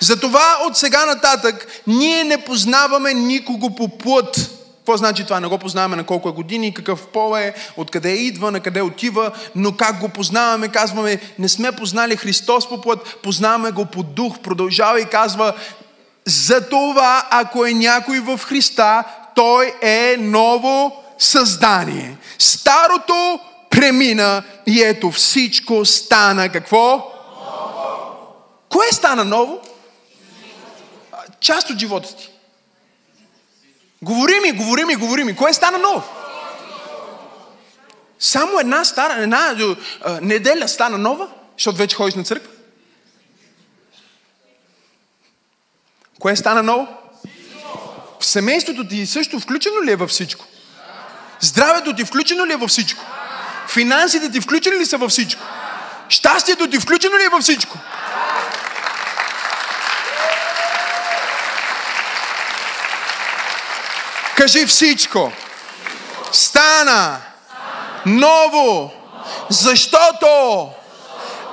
Затова 0.00 0.58
от 0.66 0.76
сега 0.76 1.06
нататък 1.06 1.66
ние 1.86 2.24
не 2.24 2.44
познаваме 2.44 3.14
никого 3.14 3.74
по 3.74 3.98
плът. 3.98 4.50
Какво 4.90 4.98
значи 4.98 5.24
това? 5.24 5.40
Не 5.40 5.46
го 5.46 5.58
познаваме 5.58 5.96
на 5.96 6.04
колко 6.04 6.28
е 6.28 6.32
години, 6.32 6.74
какъв 6.74 7.06
пол 7.06 7.36
е, 7.36 7.54
откъде 7.76 8.10
идва, 8.10 8.50
на 8.50 8.60
къде 8.60 8.82
отива, 8.82 9.32
но 9.54 9.76
как 9.76 10.00
го 10.00 10.08
познаваме? 10.08 10.68
Казваме, 10.68 11.20
не 11.38 11.48
сме 11.48 11.72
познали 11.72 12.16
Христос 12.16 12.68
по 12.68 12.80
плът, 12.80 13.16
познаваме 13.22 13.70
го 13.70 13.86
по 13.86 14.02
дух. 14.02 14.38
Продължава 14.38 15.00
и 15.00 15.04
казва, 15.04 15.52
за 16.26 16.68
това, 16.68 17.26
ако 17.30 17.66
е 17.66 17.72
някой 17.72 18.20
в 18.20 18.38
Христа, 18.38 19.04
той 19.34 19.74
е 19.82 20.16
ново 20.18 21.04
създание. 21.18 22.16
Старото 22.38 23.40
премина 23.70 24.42
и 24.66 24.82
ето 24.82 25.10
всичко 25.10 25.84
стана 25.84 26.48
какво? 26.48 26.90
Ново. 26.90 27.92
Кое 28.68 28.86
стана 28.92 29.24
ново? 29.24 29.60
Част 31.40 31.70
от 31.70 31.78
живота 31.78 32.16
ти. 32.16 32.29
Говори 34.02 34.40
ми, 34.40 34.52
говори 34.52 34.84
ми, 34.84 34.96
говори 34.96 35.24
ми. 35.24 35.36
Кое 35.36 35.52
стана 35.52 35.78
ново? 35.78 36.02
Само 38.18 38.60
една 38.60 38.84
стара, 38.84 39.22
една 39.22 39.56
а, 40.04 40.20
неделя 40.20 40.68
стана 40.68 40.98
нова, 40.98 41.28
защото 41.58 41.78
вече 41.78 41.96
ходиш 41.96 42.14
на 42.14 42.24
църква. 42.24 42.52
Кое 46.18 46.36
стана 46.36 46.62
ново? 46.62 46.88
В 48.20 48.26
семейството 48.26 48.88
ти 48.88 49.06
също 49.06 49.40
включено 49.40 49.82
ли 49.82 49.92
е 49.92 49.96
във 49.96 50.10
всичко? 50.10 50.44
Здравето 51.40 51.94
ти 51.94 52.04
включено 52.04 52.46
ли 52.46 52.52
е 52.52 52.56
във 52.56 52.70
всичко? 52.70 53.04
Финансите 53.68 54.30
ти 54.30 54.40
включени 54.40 54.76
ли 54.76 54.86
са 54.86 54.98
във 54.98 55.10
всичко? 55.10 55.42
Щастието 56.08 56.70
ти 56.70 56.80
включено 56.80 57.18
ли 57.18 57.22
е 57.22 57.28
във 57.28 57.42
всичко? 57.42 57.78
Кажи 64.40 64.66
всичко. 64.66 65.32
Стана 66.32 67.20
ново, 68.06 68.90
защото 69.50 70.68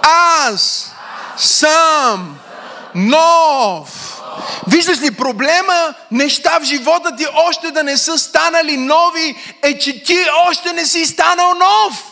аз 0.02 0.92
съм 1.38 2.40
нов. 2.96 4.22
Виждаш 4.68 5.02
ли, 5.02 5.12
проблема 5.12 5.94
неща 6.12 6.60
в 6.60 6.64
живота 6.64 7.16
ти 7.16 7.28
още 7.34 7.72
да 7.72 7.84
не 7.84 7.98
са 7.98 8.20
станали 8.20 8.78
нови, 8.78 9.36
е, 9.62 9.80
че 9.80 10.04
ти 10.04 10.26
още 10.50 10.74
не 10.74 10.86
си 10.86 11.06
станал 11.06 11.54
нов. 11.54 12.04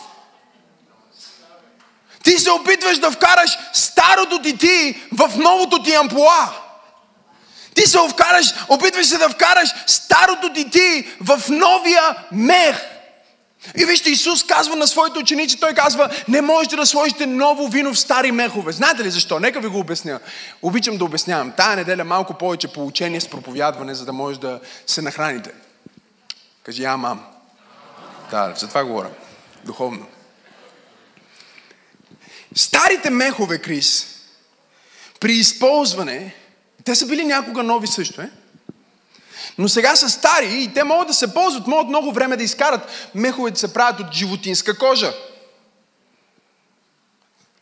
Ти 2.22 2.38
се 2.38 2.50
опитваш 2.50 2.98
да 2.98 3.10
вкараш 3.10 3.58
старото 3.72 4.42
ти 4.42 4.56
ти 4.56 5.02
в 5.12 5.30
новото 5.36 5.82
ти 5.82 5.94
амплуа. 5.94 6.65
Ти 7.76 7.86
се 7.86 7.98
вкараш, 8.10 8.46
опитваш 8.68 9.06
се 9.06 9.18
да 9.18 9.28
вкараш 9.28 9.68
старото 9.86 10.52
ти 10.52 10.70
ти 10.70 11.08
в 11.20 11.42
новия 11.48 12.16
мех. 12.32 12.76
И 13.76 13.84
вижте, 13.84 14.10
Исус 14.10 14.42
казва 14.42 14.76
на 14.76 14.86
своите 14.86 15.18
ученици, 15.18 15.60
той 15.60 15.74
казва, 15.74 16.10
не 16.28 16.40
можете 16.40 16.76
да 16.76 16.86
сложите 16.86 17.26
ново 17.26 17.68
вино 17.68 17.94
в 17.94 17.98
стари 17.98 18.32
мехове. 18.32 18.72
Знаете 18.72 19.04
ли 19.04 19.10
защо? 19.10 19.40
Нека 19.40 19.60
ви 19.60 19.68
го 19.68 19.78
обясня. 19.78 20.20
Обичам 20.62 20.98
да 20.98 21.04
обяснявам. 21.04 21.52
Тая 21.56 21.76
неделя 21.76 22.04
малко 22.04 22.34
повече 22.34 22.68
получение 22.68 23.20
с 23.20 23.28
проповядване, 23.28 23.94
за 23.94 24.04
да 24.04 24.12
може 24.12 24.40
да 24.40 24.60
се 24.86 25.02
нахраните. 25.02 25.50
Кажи, 26.62 26.84
а, 26.84 26.96
мам. 26.96 27.26
Да, 28.30 28.54
за 28.56 28.68
това 28.68 28.84
говоря. 28.84 29.10
Духовно. 29.64 30.06
Старите 32.54 33.10
мехове, 33.10 33.58
Крис, 33.58 34.06
при 35.20 35.32
използване, 35.32 36.34
те 36.86 36.94
са 36.94 37.06
били 37.06 37.24
някога 37.24 37.62
нови 37.62 37.86
също, 37.86 38.20
е? 38.20 38.30
Но 39.58 39.68
сега 39.68 39.96
са 39.96 40.08
стари 40.08 40.62
и 40.62 40.74
те 40.74 40.84
могат 40.84 41.08
да 41.08 41.14
се 41.14 41.34
ползват, 41.34 41.66
могат 41.66 41.88
много 41.88 42.12
време 42.12 42.36
да 42.36 42.42
изкарат. 42.42 43.10
Меховете 43.14 43.60
се 43.60 43.72
правят 43.72 44.00
от 44.00 44.12
животинска 44.12 44.78
кожа. 44.78 45.14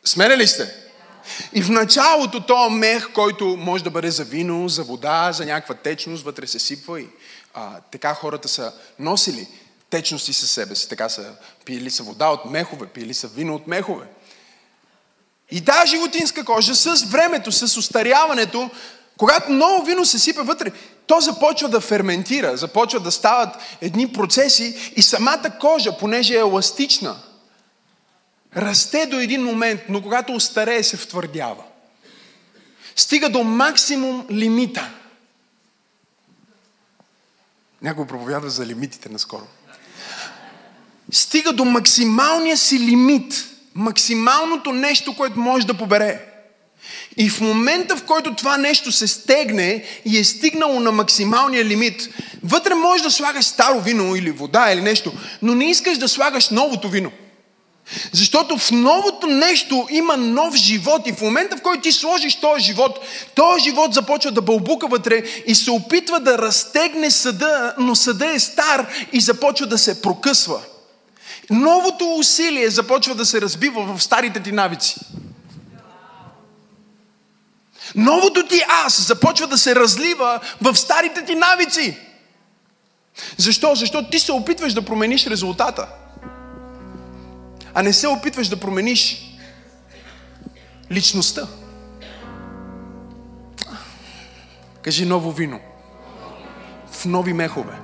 Смене 0.04 0.38
ли 0.38 0.47
сте? 0.47 0.75
И 1.52 1.62
в 1.62 1.71
началото 1.71 2.47
този 2.47 2.75
мех, 2.75 3.12
който 3.12 3.45
може 3.45 3.85
да 3.85 3.90
бъде 3.90 4.11
за 4.11 4.25
вино, 4.25 4.69
за 4.69 4.83
вода, 4.83 5.33
за 5.33 5.47
някаква 5.47 5.75
течност, 5.75 6.25
вътре 6.25 6.47
се 6.47 6.59
сипва 6.59 7.00
и 7.00 7.07
а, 7.54 7.81
така 7.81 8.14
хората 8.14 8.49
са 8.49 8.73
носили 8.99 9.49
течности 9.90 10.33
със 10.33 10.50
себе 10.50 10.75
си. 10.75 10.88
Така 10.88 11.09
са 11.09 11.33
пили 11.64 11.90
са 11.90 12.02
вода 12.02 12.28
от 12.28 12.50
мехове, 12.50 12.87
пили 12.87 13.14
са 13.14 13.28
вино 13.28 13.54
от 13.54 13.66
мехове. 13.66 14.07
И 15.50 15.64
тази 15.64 15.90
животинска 15.90 16.45
кожа 16.45 16.75
с 16.75 17.02
времето, 17.02 17.52
с 17.52 17.76
устаряването, 17.76 18.71
когато 19.16 19.52
ново 19.52 19.85
вино 19.85 20.04
се 20.04 20.18
сипе 20.18 20.42
вътре, 20.42 20.73
то 21.06 21.21
започва 21.21 21.68
да 21.68 21.80
ферментира, 21.80 22.56
започва 22.56 23.00
да 23.00 23.11
стават 23.11 23.56
едни 23.80 24.12
процеси 24.12 24.92
и 24.97 25.02
самата 25.02 25.59
кожа, 25.61 25.99
понеже 25.99 26.35
е 26.35 26.38
еластична, 26.38 27.16
расте 28.56 29.06
до 29.06 29.21
един 29.21 29.42
момент, 29.42 29.80
но 29.88 30.02
когато 30.02 30.33
остарее 30.33 30.83
се 30.83 30.97
втвърдява. 30.97 31.62
стига 32.97 33.28
до 33.28 33.44
максимум 33.44 34.26
лимита. 34.30 34.90
Някой 37.83 38.06
проповядва 38.06 38.50
за 38.50 38.66
лимитите 38.66 39.09
наскоро. 39.09 39.47
Стига 41.12 41.52
до 41.52 41.64
максималния 41.64 42.56
си 42.56 42.78
лимит. 42.78 43.50
Максималното 43.75 44.73
нещо, 44.73 45.16
което 45.16 45.38
може 45.38 45.66
да 45.66 45.78
побере. 45.78 46.34
И 47.16 47.28
в 47.30 47.40
момента, 47.40 47.97
в 47.97 48.02
който 48.02 48.35
това 48.35 48.56
нещо 48.56 48.92
се 48.92 49.09
стегне 49.09 49.85
и 50.04 50.18
е 50.18 50.25
стигнало 50.25 50.80
на 50.80 50.92
максималния 50.92 51.64
лимит, 51.64 52.09
вътре 52.44 52.75
можеш 52.75 53.02
да 53.02 53.11
слагаш 53.11 53.44
старо 53.44 53.80
вино 53.80 54.16
или 54.16 54.30
вода 54.30 54.73
или 54.73 54.80
нещо, 54.80 55.12
но 55.42 55.54
не 55.54 55.71
искаш 55.71 55.99
да 55.99 56.09
слагаш 56.09 56.49
новото 56.49 56.88
вино. 56.88 57.11
Защото 58.12 58.59
в 58.59 58.71
новото 58.71 59.26
нещо 59.26 59.87
има 59.90 60.16
нов 60.16 60.54
живот 60.54 61.02
и 61.06 61.12
в 61.12 61.21
момента, 61.21 61.56
в 61.56 61.62
който 61.62 61.83
ти 61.83 61.92
сложиш 61.92 62.40
този 62.40 62.64
живот, 62.64 62.99
този 63.35 63.64
живот 63.64 63.94
започва 63.94 64.30
да 64.30 64.42
бълбука 64.42 64.87
вътре 64.87 65.23
и 65.47 65.54
се 65.54 65.71
опитва 65.71 66.21
да 66.21 66.38
разтегне 66.38 67.11
съда, 67.11 67.75
но 67.78 67.94
съда 67.94 68.30
е 68.30 68.38
стар 68.38 68.87
и 69.12 69.21
започва 69.21 69.66
да 69.66 69.78
се 69.78 70.02
прокъсва. 70.02 70.61
Новото 71.50 72.14
усилие 72.14 72.71
започва 72.71 73.14
да 73.14 73.26
се 73.26 73.40
разбива 73.40 73.97
в 73.97 74.02
старите 74.02 74.40
ти 74.40 74.52
навици. 74.52 74.97
Новото 77.95 78.47
ти 78.47 78.61
аз 78.85 79.07
започва 79.07 79.47
да 79.47 79.59
се 79.59 79.75
разлива 79.75 80.41
в 80.61 80.77
старите 80.77 81.25
ти 81.25 81.35
навици. 81.35 81.99
Защо? 83.37 83.75
Защото 83.75 84.11
ти 84.11 84.19
се 84.19 84.33
опитваш 84.33 84.73
да 84.73 84.85
промениш 84.85 85.27
резултата 85.27 85.89
а 87.75 87.83
не 87.83 87.93
се 87.93 88.09
опитваш 88.09 88.49
да 88.49 88.61
промениш 88.61 89.31
личността. 90.91 91.49
Кажи 94.83 95.07
ново 95.07 95.33
вино. 95.33 95.61
В 96.91 97.05
нови 97.05 97.33
мехове. 97.33 97.79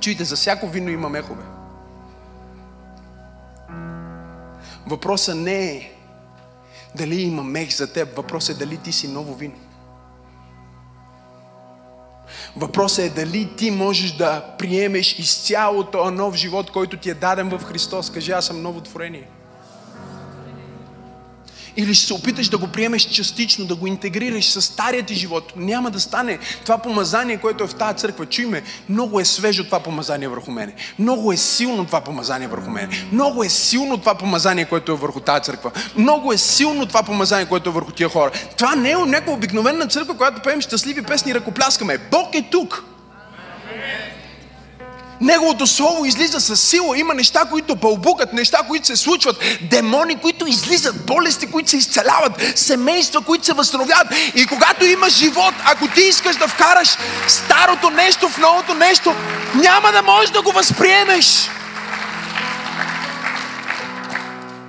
Чуйте, 0.00 0.24
за 0.24 0.36
всяко 0.36 0.68
вино 0.68 0.90
има 0.90 1.08
мехове. 1.08 1.42
Въпросът 4.86 5.36
не 5.36 5.70
е 5.70 5.92
дали 6.96 7.22
има 7.22 7.44
мех 7.44 7.76
за 7.76 7.92
теб, 7.92 8.16
въпросът 8.16 8.56
е 8.56 8.64
дали 8.64 8.76
ти 8.76 8.92
си 8.92 9.08
ново 9.08 9.34
вино. 9.34 9.54
Въпросът 12.56 13.04
е 13.04 13.10
дали 13.10 13.56
ти 13.56 13.70
можеш 13.70 14.12
да 14.12 14.54
приемеш 14.58 15.18
изцяло 15.18 15.84
този 15.84 16.14
нов 16.14 16.34
живот, 16.34 16.70
който 16.70 16.96
ти 16.96 17.10
е 17.10 17.14
даден 17.14 17.48
в 17.48 17.64
Христос. 17.64 18.10
Кажи, 18.10 18.32
аз 18.32 18.46
съм 18.46 18.62
ново 18.62 18.80
творение. 18.80 19.28
Или 21.76 21.94
ще 21.94 22.06
се 22.06 22.14
опиташ 22.14 22.48
да 22.48 22.58
го 22.58 22.68
приемеш 22.68 23.02
частично, 23.02 23.64
да 23.64 23.74
го 23.74 23.86
интегрираш 23.86 24.50
с 24.50 24.62
стария 24.62 25.02
ти 25.02 25.14
живот. 25.14 25.52
Няма 25.56 25.90
да 25.90 26.00
стане. 26.00 26.38
Това 26.64 26.78
помазание, 26.78 27.36
което 27.36 27.64
е 27.64 27.66
в 27.66 27.74
тази 27.74 27.98
църква, 27.98 28.26
чуй 28.26 28.46
ме, 28.46 28.62
много 28.88 29.20
е 29.20 29.24
свежо 29.24 29.64
това 29.64 29.80
помазание 29.80 30.28
върху 30.28 30.50
мене. 30.50 30.74
Много 30.98 31.32
е 31.32 31.36
силно 31.36 31.84
това 31.84 32.00
помазание 32.00 32.48
върху 32.48 32.70
мене. 32.70 32.88
Много 33.12 33.44
е 33.44 33.48
силно 33.48 33.98
това 33.98 34.14
помазание, 34.14 34.64
което 34.64 34.92
е 34.92 34.96
върху 34.96 35.20
тази 35.20 35.42
църква. 35.42 35.70
Много 35.96 36.32
е 36.32 36.38
силно 36.38 36.86
това 36.86 37.02
помазание, 37.02 37.46
което 37.46 37.70
е 37.70 37.72
върху 37.72 37.92
тия 37.92 38.08
хора. 38.08 38.30
Това 38.56 38.74
не 38.74 38.90
е 38.90 38.96
някаква 38.96 39.32
обикновена 39.32 39.86
църква, 39.86 40.16
която 40.16 40.42
пеем 40.42 40.60
щастливи 40.60 41.02
песни 41.02 41.30
и 41.30 41.34
ръкопляскаме. 41.34 41.98
Бог 41.98 42.34
е 42.34 42.48
тук. 42.50 42.91
Неговото 45.22 45.66
слово 45.66 46.04
излиза 46.04 46.40
с 46.40 46.56
сила. 46.56 46.98
Има 46.98 47.14
неща, 47.14 47.44
които 47.50 47.76
бълбукат, 47.76 48.32
неща, 48.32 48.58
които 48.68 48.86
се 48.86 48.96
случват, 48.96 49.36
демони, 49.60 50.16
които 50.16 50.46
излизат, 50.46 51.06
болести, 51.06 51.46
които 51.46 51.70
се 51.70 51.76
изцеляват, 51.76 52.58
семейства, 52.58 53.20
които 53.20 53.44
се 53.44 53.52
възстановяват. 53.52 54.06
И 54.34 54.46
когато 54.46 54.84
има 54.84 55.10
живот, 55.10 55.54
ако 55.64 55.88
ти 55.88 56.00
искаш 56.00 56.36
да 56.36 56.48
вкараш 56.48 56.88
старото 57.28 57.90
нещо 57.90 58.28
в 58.28 58.38
новото 58.38 58.74
нещо, 58.74 59.14
няма 59.54 59.92
да 59.92 60.02
можеш 60.02 60.30
да 60.30 60.42
го 60.42 60.52
възприемеш. 60.52 61.48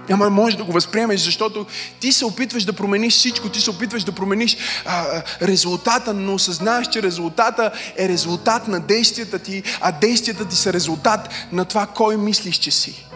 Няма 0.09 0.29
можеш 0.29 0.57
да 0.57 0.63
го 0.63 0.71
възприемеш, 0.71 1.21
защото 1.21 1.65
ти 1.99 2.11
се 2.11 2.25
опитваш 2.25 2.65
да 2.65 2.73
промениш 2.73 3.13
всичко, 3.13 3.49
ти 3.49 3.61
се 3.61 3.69
опитваш 3.69 4.03
да 4.03 4.11
промениш 4.11 4.57
а, 4.85 5.23
резултата, 5.41 6.13
но 6.13 6.33
осъзнаваш, 6.33 6.87
че 6.87 7.03
резултата 7.03 7.71
е 7.97 8.09
резултат 8.09 8.67
на 8.67 8.79
действията 8.79 9.39
ти, 9.39 9.63
а 9.81 9.91
действията 9.91 10.45
ти 10.47 10.55
са 10.55 10.73
резултат 10.73 11.29
на 11.51 11.65
това, 11.65 11.87
кой 11.87 12.17
мислиш, 12.17 12.57
че 12.57 12.71
си. 12.71 13.09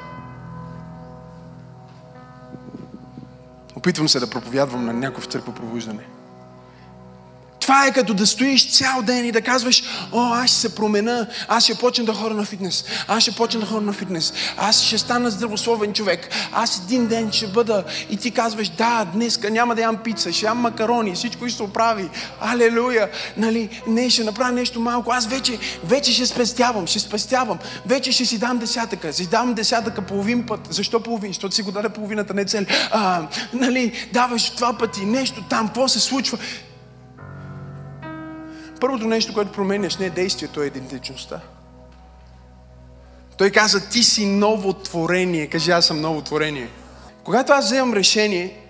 Опитвам 3.75 4.09
се 4.09 4.19
да 4.19 4.29
проповядвам 4.29 4.85
на 4.85 4.93
някой 4.93 5.23
в 5.23 5.27
църква 5.27 5.55
пробуждане. 5.55 6.16
Това 7.67 7.85
е 7.87 7.93
като 7.93 8.13
да 8.13 8.27
стоиш 8.27 8.71
цял 8.71 9.01
ден 9.01 9.25
и 9.25 9.31
да 9.31 9.41
казваш, 9.41 9.83
о, 10.11 10.33
аз 10.33 10.49
ще 10.49 10.59
се 10.59 10.75
промена, 10.75 11.27
аз 11.47 11.63
ще 11.63 11.75
почна 11.75 12.05
да 12.05 12.13
хора 12.13 12.33
на 12.33 12.45
фитнес, 12.45 12.85
аз 13.07 13.23
ще 13.23 13.31
почна 13.31 13.59
да 13.59 13.65
хора 13.65 13.81
на 13.81 13.93
фитнес, 13.93 14.33
аз 14.57 14.81
ще 14.83 14.97
стана 14.97 15.31
здравословен 15.31 15.93
човек, 15.93 16.29
аз 16.53 16.81
един 16.85 17.07
ден 17.07 17.31
ще 17.31 17.47
бъда 17.47 17.83
и 18.09 18.17
ти 18.17 18.31
казваш, 18.31 18.69
да, 18.69 19.05
днеска 19.13 19.49
няма 19.49 19.75
да 19.75 19.81
ям 19.81 19.97
пица, 19.97 20.33
ще 20.33 20.45
ям 20.45 20.57
макарони, 20.57 21.15
всичко 21.15 21.47
ще 21.47 21.57
се 21.57 21.63
оправи, 21.63 22.09
алелуя, 22.41 23.09
нали, 23.37 23.81
не, 23.87 24.09
ще 24.09 24.23
направя 24.23 24.51
нещо 24.51 24.79
малко, 24.79 25.11
аз 25.11 25.27
вече, 25.27 25.57
вече 25.83 26.13
ще 26.13 26.25
спестявам, 26.25 26.87
ще 26.87 26.99
спестявам, 26.99 27.59
вече 27.85 28.11
ще 28.11 28.25
си 28.25 28.37
дам 28.37 28.57
десятъка, 28.57 29.13
си 29.13 29.27
дам 29.27 29.53
десятъка 29.53 30.01
половин 30.01 30.45
път, 30.45 30.59
защо 30.69 30.99
половин? 30.99 31.29
Защото 31.29 31.55
си 31.55 31.61
го 31.61 31.71
даде 31.71 31.89
половината, 31.89 32.33
не 32.33 32.45
цел. 32.45 32.65
А, 32.91 33.27
нали, 33.53 34.07
даваш 34.13 34.49
два 34.49 34.77
пъти 34.77 35.05
нещо 35.05 35.43
там, 35.49 35.67
какво 35.67 35.87
се 35.87 35.99
случва? 35.99 36.37
Първото 38.79 39.07
нещо, 39.07 39.33
което 39.33 39.51
променяш, 39.51 39.97
не 39.97 40.05
е 40.05 40.09
действието, 40.09 40.61
е 40.61 40.65
идентичността. 40.65 41.39
Той 43.37 43.51
каза, 43.51 43.89
ти 43.89 44.03
си 44.03 44.25
ново 44.25 44.73
творение. 44.73 45.47
Кажи, 45.47 45.71
аз 45.71 45.85
съм 45.85 46.01
ново 46.01 46.21
творение. 46.21 46.69
Когато 47.23 47.53
аз 47.53 47.65
вземам 47.65 47.93
решение, 47.93 48.67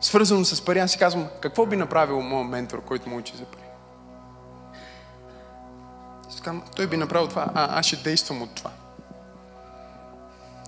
свързано 0.00 0.44
с 0.44 0.64
пари, 0.64 0.78
аз 0.78 0.90
си 0.90 0.98
казвам, 0.98 1.26
какво 1.40 1.66
би 1.66 1.76
направил 1.76 2.20
моят 2.20 2.48
ментор, 2.48 2.84
който 2.84 3.08
му 3.08 3.16
учи 3.16 3.36
за 3.36 3.44
пари? 3.44 3.62
той 6.76 6.86
би 6.86 6.96
направил 6.96 7.28
това, 7.28 7.46
а 7.54 7.78
аз 7.78 7.86
ще 7.86 7.96
действам 7.96 8.42
от 8.42 8.54
това. 8.54 8.70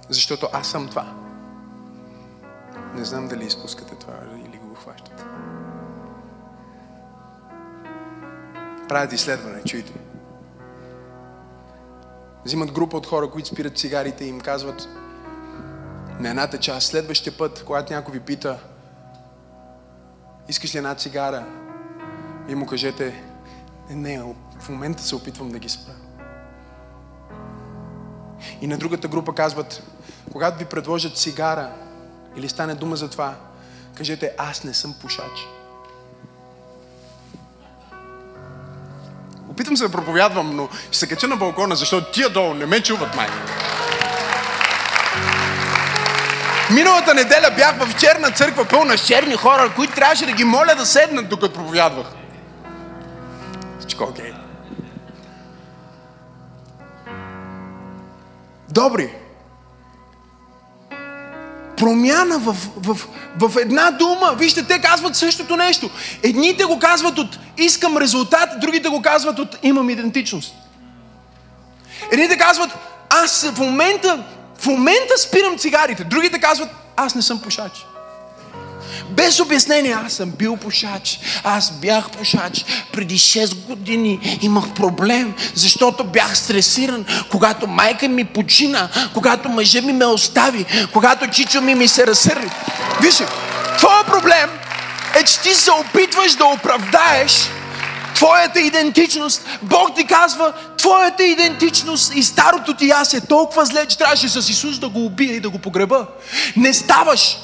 Защото 0.09 0.49
аз 0.53 0.69
съм 0.69 0.89
това. 0.89 1.15
Не 2.95 3.05
знам 3.05 3.29
дали 3.29 3.45
изпускате 3.45 3.95
това 3.95 4.15
правят 8.89 9.13
изследване, 9.13 9.63
чуйте. 9.65 9.93
Взимат 12.45 12.73
група 12.73 12.97
от 12.97 13.07
хора, 13.07 13.31
които 13.31 13.49
спират 13.49 13.79
цигарите 13.79 14.25
и 14.25 14.29
им 14.29 14.41
казват 14.41 14.89
на 16.21 16.29
едната 16.29 16.59
част, 16.59 16.87
следващия 16.87 17.37
път, 17.39 17.65
когато 17.67 17.93
някой 17.93 18.15
ви 18.15 18.21
пита 18.21 18.59
искаш 20.49 20.75
ли 20.75 20.79
една 20.79 20.95
цигара, 20.95 21.47
и 22.49 22.55
му 22.55 22.67
кажете 22.67 23.23
не, 23.91 24.23
в 24.61 24.69
момента 24.69 25.03
се 25.03 25.15
опитвам 25.15 25.49
да 25.49 25.59
ги 25.59 25.69
спра. 25.69 25.93
И 28.61 28.67
на 28.67 28.79
другата 28.79 29.09
група 29.09 29.35
казват, 29.35 29.83
когато 30.33 30.59
ви 30.59 30.65
предложат 30.65 31.17
цигара 31.17 31.73
или 32.37 32.49
стане 32.49 32.75
дума 32.75 32.97
за 32.97 33.11
това, 33.11 33.37
кажете 33.95 34.35
аз 34.39 34.65
не 34.65 34.75
съм 34.75 34.95
пушач. 35.01 35.58
Опитвам 39.59 39.77
се 39.77 39.85
да 39.85 39.93
проповядвам, 39.93 40.57
но 40.57 40.69
ще 40.91 40.99
се 40.99 41.07
кача 41.07 41.29
на 41.29 41.37
балкона, 41.37 41.77
защото 41.77 42.13
тия 42.13 42.29
долу 42.29 42.55
не 42.55 42.67
ме 42.67 42.81
чуват 42.81 43.17
май. 43.17 43.29
Миналата 46.71 47.15
неделя 47.15 47.51
бях 47.57 47.77
в 47.79 47.97
черна 48.01 48.31
църква, 48.31 48.65
пълна 48.65 48.99
с 48.99 49.07
черни 49.07 49.35
хора, 49.35 49.73
които 49.77 49.95
трябваше 49.95 50.27
да 50.27 50.33
ги 50.33 50.45
моля 50.45 50.75
да 50.77 50.87
седнат, 50.87 51.29
докато 51.29 51.55
проповядвах. 51.55 52.07
Всичко 53.81 54.05
окей. 54.05 54.25
Okay. 54.25 54.35
Добри 58.69 59.15
промяна 61.79 62.39
в, 62.39 62.57
в, 62.77 63.07
в 63.41 63.61
една 63.61 63.91
дума. 63.91 64.35
Вижте, 64.39 64.63
те 64.63 64.81
казват 64.81 65.17
същото 65.17 65.57
нещо. 65.57 65.91
Едните 66.23 66.65
го 66.65 66.79
казват 66.79 67.19
от 67.19 67.39
искам 67.57 67.97
резултат, 67.97 68.49
другите 68.61 68.89
го 68.89 69.03
казват 69.03 69.39
от 69.39 69.59
имам 69.63 69.91
идентичност. 69.91 70.55
Едните 72.13 72.39
казват 72.39 72.71
аз 73.11 73.51
в 73.51 73.59
момента, 73.59 74.25
в 74.59 74.67
момента 74.67 75.19
спирам 75.19 75.59
цигарите. 75.59 76.05
Другите 76.05 76.41
казват 76.41 76.69
аз 76.97 77.15
не 77.15 77.23
съм 77.23 77.41
пушач. 77.41 77.88
Без 79.11 79.41
обяснение, 79.41 79.97
аз 80.07 80.13
съм 80.13 80.31
бил 80.31 80.57
пушач. 80.57 81.21
Аз 81.45 81.71
бях 81.71 82.11
пушач. 82.11 82.65
Преди 82.93 83.19
6 83.19 83.55
години 83.55 84.39
имах 84.43 84.71
проблем, 84.71 85.35
защото 85.55 86.05
бях 86.05 86.39
стресиран, 86.39 87.05
когато 87.31 87.67
майка 87.67 88.09
ми 88.09 88.25
почина, 88.25 88.89
когато 89.15 89.49
мъжа 89.49 89.83
ми 89.83 89.93
ме 89.93 90.07
остави, 90.07 90.67
когато 90.93 91.31
чичо 91.31 91.61
ми 91.61 91.75
ми 91.75 91.89
се 91.89 92.07
разсърди. 92.07 92.51
Вижте, 93.03 93.27
твой 93.79 94.05
проблем 94.07 94.51
е, 95.21 95.25
че 95.25 95.41
ти 95.41 95.55
се 95.55 95.71
опитваш 95.71 96.35
да 96.35 96.45
оправдаеш 96.45 97.51
твоята 98.15 98.61
идентичност. 98.61 99.43
Бог 99.63 99.97
ти 99.97 100.07
казва, 100.07 100.53
твоята 100.79 101.25
идентичност 101.25 102.13
и 102.15 102.23
старото 102.23 102.75
ти 102.75 102.91
аз 102.91 103.15
е 103.15 103.21
толкова 103.21 103.67
зле, 103.67 103.87
че 103.87 103.99
трябваше 103.99 104.29
с 104.29 104.51
Исус 104.51 104.79
да 104.79 104.89
го 104.89 105.05
убие 105.05 105.33
и 105.33 105.41
да 105.41 105.51
го 105.51 105.59
погреба. 105.59 106.07
Не 106.57 106.75
ставаш. 106.75 107.37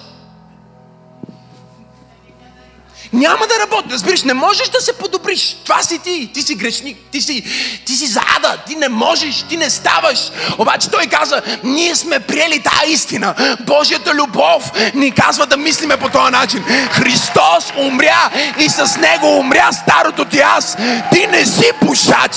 Няма 3.14 3.46
да 3.46 3.54
работи, 3.60 3.88
разбираш, 3.92 4.22
не 4.22 4.34
можеш 4.34 4.68
да 4.68 4.80
се 4.80 4.92
подобриш. 4.92 5.56
Това 5.64 5.82
си 5.82 5.98
ти, 5.98 6.30
ти 6.34 6.42
си 6.42 6.54
грешник, 6.54 6.96
ти 7.10 7.20
си, 7.20 7.44
ти 7.84 7.92
си 7.92 8.06
заада, 8.06 8.58
ти 8.66 8.76
не 8.76 8.88
можеш, 8.88 9.44
ти 9.48 9.56
не 9.56 9.70
ставаш. 9.70 10.18
Обаче 10.58 10.90
той 10.90 11.06
каза, 11.06 11.42
ние 11.64 11.96
сме 11.96 12.20
приели 12.20 12.62
тази 12.62 12.92
истина. 12.92 13.34
Божията 13.60 14.14
любов 14.14 14.72
ни 14.94 15.10
казва 15.10 15.46
да 15.46 15.56
мислиме 15.56 15.96
по 15.96 16.08
този 16.08 16.32
начин. 16.32 16.64
Христос 16.90 17.72
умря 17.76 18.30
и 18.58 18.68
с 18.68 18.96
Него 18.96 19.38
умря 19.38 19.72
старото 19.72 20.24
ти 20.24 20.40
аз. 20.40 20.76
Ти 21.12 21.26
не 21.26 21.46
си 21.46 21.70
пушач, 21.80 22.36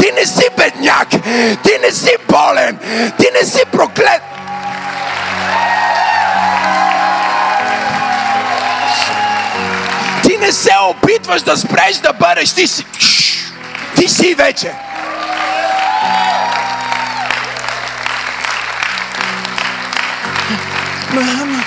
ти 0.00 0.12
не 0.14 0.26
си 0.26 0.44
бедняк, 0.56 1.08
ти 1.62 1.72
не 1.82 1.92
си 1.92 2.16
болен, 2.28 2.78
ти 3.18 3.26
не 3.40 3.48
си 3.48 3.62
проклет. 3.72 4.22
Не 10.50 10.54
се 10.54 10.70
опитваш 10.90 11.42
да 11.42 11.56
спреш 11.56 11.96
да 11.96 12.12
бъдеш, 12.12 12.52
ти 12.52 12.66
си. 12.66 12.84
Ти 13.96 14.08
си 14.08 14.34
вече. 14.34 14.72
Мама. 21.12 21.64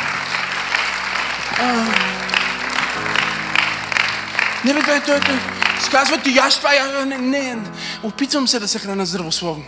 Не, 4.66 4.74
бе, 4.74 4.82
той, 4.82 5.00
той, 5.00 5.20
той. 5.20 5.40
Сказва 5.86 6.18
ти, 6.18 6.36
яш 6.36 6.56
това, 6.56 6.74
я, 6.74 7.06
не, 7.06 7.18
не, 7.18 7.58
опитвам 8.04 8.48
се 8.48 8.60
да 8.60 8.68
се 8.68 8.80
храна 8.80 9.06
здравословно. 9.06 9.64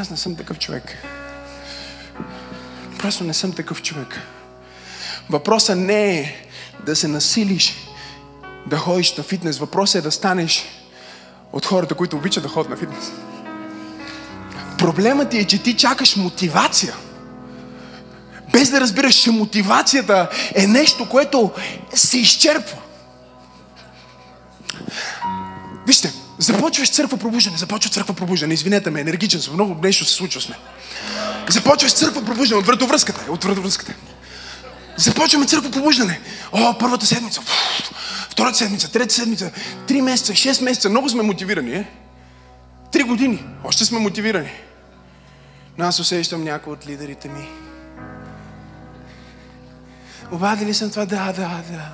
Аз 0.00 0.10
не 0.10 0.16
съм 0.16 0.36
такъв 0.36 0.58
човек. 0.58 0.96
Просто 2.98 3.24
не 3.24 3.34
съм 3.34 3.52
такъв 3.52 3.82
човек. 3.82 4.20
Въпросът 5.30 5.78
не 5.78 6.20
е 6.20 6.49
да 6.86 6.96
се 6.96 7.08
насилиш 7.08 7.74
да 8.66 8.78
ходиш 8.78 9.16
на 9.16 9.24
фитнес. 9.24 9.58
Въпросът 9.58 9.94
е 9.94 10.02
да 10.02 10.10
станеш 10.10 10.64
от 11.52 11.66
хората, 11.66 11.94
които 11.94 12.16
обичат 12.16 12.42
да 12.42 12.48
ходят 12.48 12.70
на 12.70 12.76
фитнес. 12.76 13.12
Проблемът 14.78 15.30
ти 15.30 15.38
е, 15.38 15.44
че 15.44 15.62
ти 15.62 15.76
чакаш 15.76 16.16
мотивация. 16.16 16.94
Без 18.52 18.70
да 18.70 18.80
разбираш, 18.80 19.14
че 19.14 19.30
мотивацията 19.30 20.28
е 20.54 20.66
нещо, 20.66 21.08
което 21.08 21.50
се 21.94 22.18
изчерпва. 22.18 22.78
Вижте, 25.86 26.12
започваш 26.38 26.90
църква 26.90 27.18
пробуждане, 27.18 27.58
започва 27.58 27.90
църква 27.90 28.14
пробуждане. 28.14 28.54
Извинете 28.54 28.90
ме, 28.90 29.00
енергичен 29.00 29.40
съм, 29.40 29.54
много 29.54 29.76
нещо 29.82 30.04
се 30.04 30.14
случва 30.14 30.40
с 30.40 30.48
мен. 30.48 30.58
Започваш 31.48 31.92
църква 31.92 32.24
пробуждане 32.24 32.58
от 32.58 32.66
вратовръзката. 32.66 33.32
От 33.32 33.44
вратовръзката. 33.44 33.94
Започваме 35.00 35.46
църква 35.46 35.70
пробуждане. 35.70 36.20
О, 36.52 36.78
първата 36.78 37.06
седмица, 37.06 37.40
втората 38.30 38.58
седмица, 38.58 38.92
трета 38.92 39.14
седмица, 39.14 39.50
три 39.86 40.02
месеца, 40.02 40.34
шест 40.34 40.60
месеца. 40.60 40.88
Много 40.88 41.08
сме 41.08 41.22
мотивирани, 41.22 41.72
е? 41.72 41.90
Три 42.92 43.02
години. 43.02 43.44
Още 43.64 43.84
сме 43.84 43.98
мотивирани. 43.98 44.50
Но 45.78 45.84
аз 45.84 46.00
усещам 46.00 46.44
някой 46.44 46.72
от 46.72 46.86
лидерите 46.86 47.28
ми. 47.28 47.48
Обадили 50.32 50.74
съм 50.74 50.90
това? 50.90 51.06
Да, 51.06 51.26
да, 51.26 51.60
да. 51.70 51.88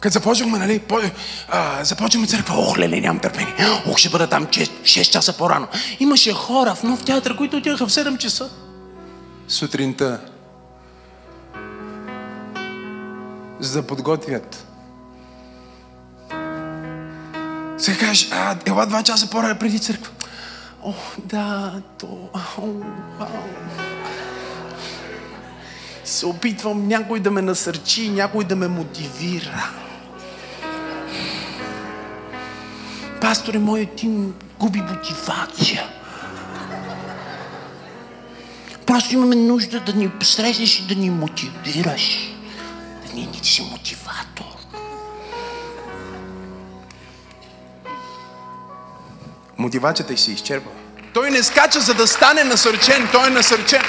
Като 0.00 0.12
започвахме, 0.12 0.58
нали, 0.58 0.78
по, 0.78 1.00
а, 1.48 1.84
започваме 1.84 2.26
църква, 2.26 2.54
ох, 2.58 2.78
леле, 2.78 3.00
нямам 3.00 3.18
търпение. 3.18 3.54
Ох, 3.86 3.98
ще 3.98 4.08
бъда 4.08 4.26
там 4.26 4.46
6, 4.46 4.70
6 4.82 5.10
часа 5.10 5.32
по-рано. 5.32 5.68
Имаше 6.00 6.32
хора 6.32 6.74
в 6.74 6.82
нов 6.82 7.04
театър, 7.04 7.36
които 7.36 7.56
отиваха 7.56 7.86
в 7.86 7.90
7 7.90 8.18
часа. 8.18 8.50
Сутринта. 9.48 10.20
За 13.60 13.82
да 13.82 13.86
подготвят. 13.86 14.66
Сега 17.78 17.98
кажеш, 17.98 18.28
а, 18.32 18.56
ела 18.66 18.86
два 18.86 19.02
часа 19.02 19.30
по-рано 19.30 19.58
преди 19.58 19.78
църква. 19.78 20.12
О, 20.82 20.94
да, 21.24 21.82
то... 21.98 22.28
О, 22.58 22.68
се 26.04 26.26
опитвам 26.26 26.88
някой 26.88 27.20
да 27.20 27.30
ме 27.30 27.42
насърчи, 27.42 28.08
някой 28.10 28.44
да 28.44 28.56
ме 28.56 28.68
мотивира. 28.68 29.70
Пасторе, 33.20 33.58
моят 33.58 33.96
тим 33.96 34.34
губи 34.58 34.80
мотивация. 34.80 35.84
Просто 38.86 39.14
имаме 39.14 39.36
нужда 39.36 39.80
да 39.80 39.92
ни 39.92 40.10
срещнеш 40.22 40.78
и 40.78 40.86
да 40.86 40.94
ни 40.94 41.10
мотивираш. 41.10 42.32
Да 43.06 43.14
ние 43.14 43.28
не 43.38 43.44
си 43.44 43.62
мотиватор. 43.62 44.44
Мотивацията 49.58 50.12
й 50.12 50.16
се 50.16 50.32
изчерпва. 50.32 50.70
Той 51.14 51.30
не 51.30 51.42
скача 51.42 51.80
за 51.80 51.94
да 51.94 52.06
стане 52.06 52.44
насърчен, 52.44 53.08
той 53.12 53.26
е 53.26 53.30
насърчен. 53.30 53.82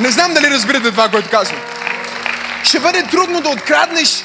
Не 0.00 0.10
знам 0.10 0.34
дали 0.34 0.50
разбирате 0.50 0.90
това, 0.90 1.08
което 1.08 1.30
казвам. 1.30 1.60
Ще 2.64 2.80
бъде 2.80 3.02
трудно 3.02 3.40
да 3.40 3.48
откраднеш, 3.48 4.24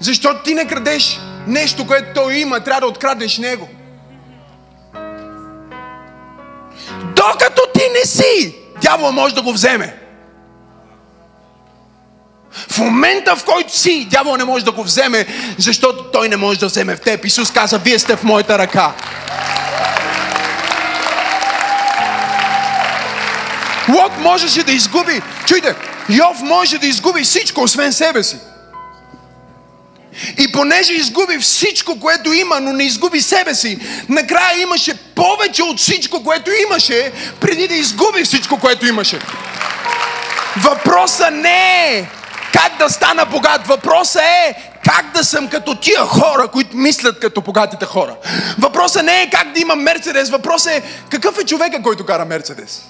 защото 0.00 0.42
ти 0.42 0.54
не 0.54 0.66
крадеш 0.66 1.18
нещо, 1.48 1.86
което 1.86 2.06
той 2.14 2.34
има, 2.34 2.60
трябва 2.60 2.80
да 2.80 2.86
откраднеш 2.86 3.38
него. 3.38 3.68
Докато 7.16 7.62
ти 7.74 7.82
не 7.98 8.06
си, 8.06 8.56
дявола 8.82 9.12
може 9.12 9.34
да 9.34 9.42
го 9.42 9.52
вземе. 9.52 9.96
В 12.70 12.78
момента, 12.78 13.36
в 13.36 13.44
който 13.44 13.76
си, 13.76 14.08
дявол 14.10 14.36
не 14.36 14.44
може 14.44 14.64
да 14.64 14.72
го 14.72 14.84
вземе, 14.84 15.26
защото 15.58 16.04
той 16.04 16.28
не 16.28 16.36
може 16.36 16.58
да 16.58 16.66
вземе 16.66 16.96
в 16.96 17.00
теб. 17.00 17.24
Исус 17.24 17.50
каза, 17.50 17.78
вие 17.78 17.98
сте 17.98 18.16
в 18.16 18.24
моята 18.24 18.58
ръка. 18.58 18.94
Лот 23.88 24.18
можеше 24.18 24.62
да 24.62 24.72
изгуби, 24.72 25.22
чуйте, 25.46 25.74
Йов 26.08 26.40
може 26.42 26.78
да 26.78 26.86
изгуби 26.86 27.22
всичко, 27.22 27.62
освен 27.62 27.92
себе 27.92 28.22
си. 28.22 28.36
И 30.38 30.52
понеже 30.52 30.92
изгуби 30.92 31.38
всичко, 31.38 32.00
което 32.00 32.32
има, 32.32 32.60
но 32.60 32.72
не 32.72 32.84
изгуби 32.84 33.20
себе 33.20 33.54
си, 33.54 33.78
накрая 34.08 34.62
имаше 34.62 34.94
повече 35.14 35.62
от 35.62 35.78
всичко, 35.78 36.24
което 36.24 36.50
имаше, 36.68 37.12
преди 37.40 37.68
да 37.68 37.74
изгуби 37.74 38.24
всичко, 38.24 38.58
което 38.58 38.86
имаше. 38.86 39.18
Въпросът 40.56 41.32
не 41.32 41.88
е 41.96 42.08
как 42.52 42.78
да 42.78 42.90
стана 42.90 43.26
богат. 43.26 43.66
Въпросът 43.66 44.22
е 44.22 44.54
как 44.84 45.12
да 45.14 45.24
съм 45.24 45.48
като 45.48 45.74
тия 45.74 46.00
хора, 46.00 46.48
които 46.48 46.76
мислят 46.76 47.20
като 47.20 47.40
богатите 47.40 47.84
хора. 47.84 48.16
Въпросът 48.58 49.04
не 49.04 49.22
е 49.22 49.30
как 49.30 49.52
да 49.52 49.60
имам 49.60 49.82
Мерцедес. 49.82 50.30
Въпросът 50.30 50.72
е 50.72 50.82
какъв 51.10 51.38
е 51.38 51.44
човека, 51.44 51.82
който 51.82 52.06
кара 52.06 52.24
Мерцедес. 52.24 52.82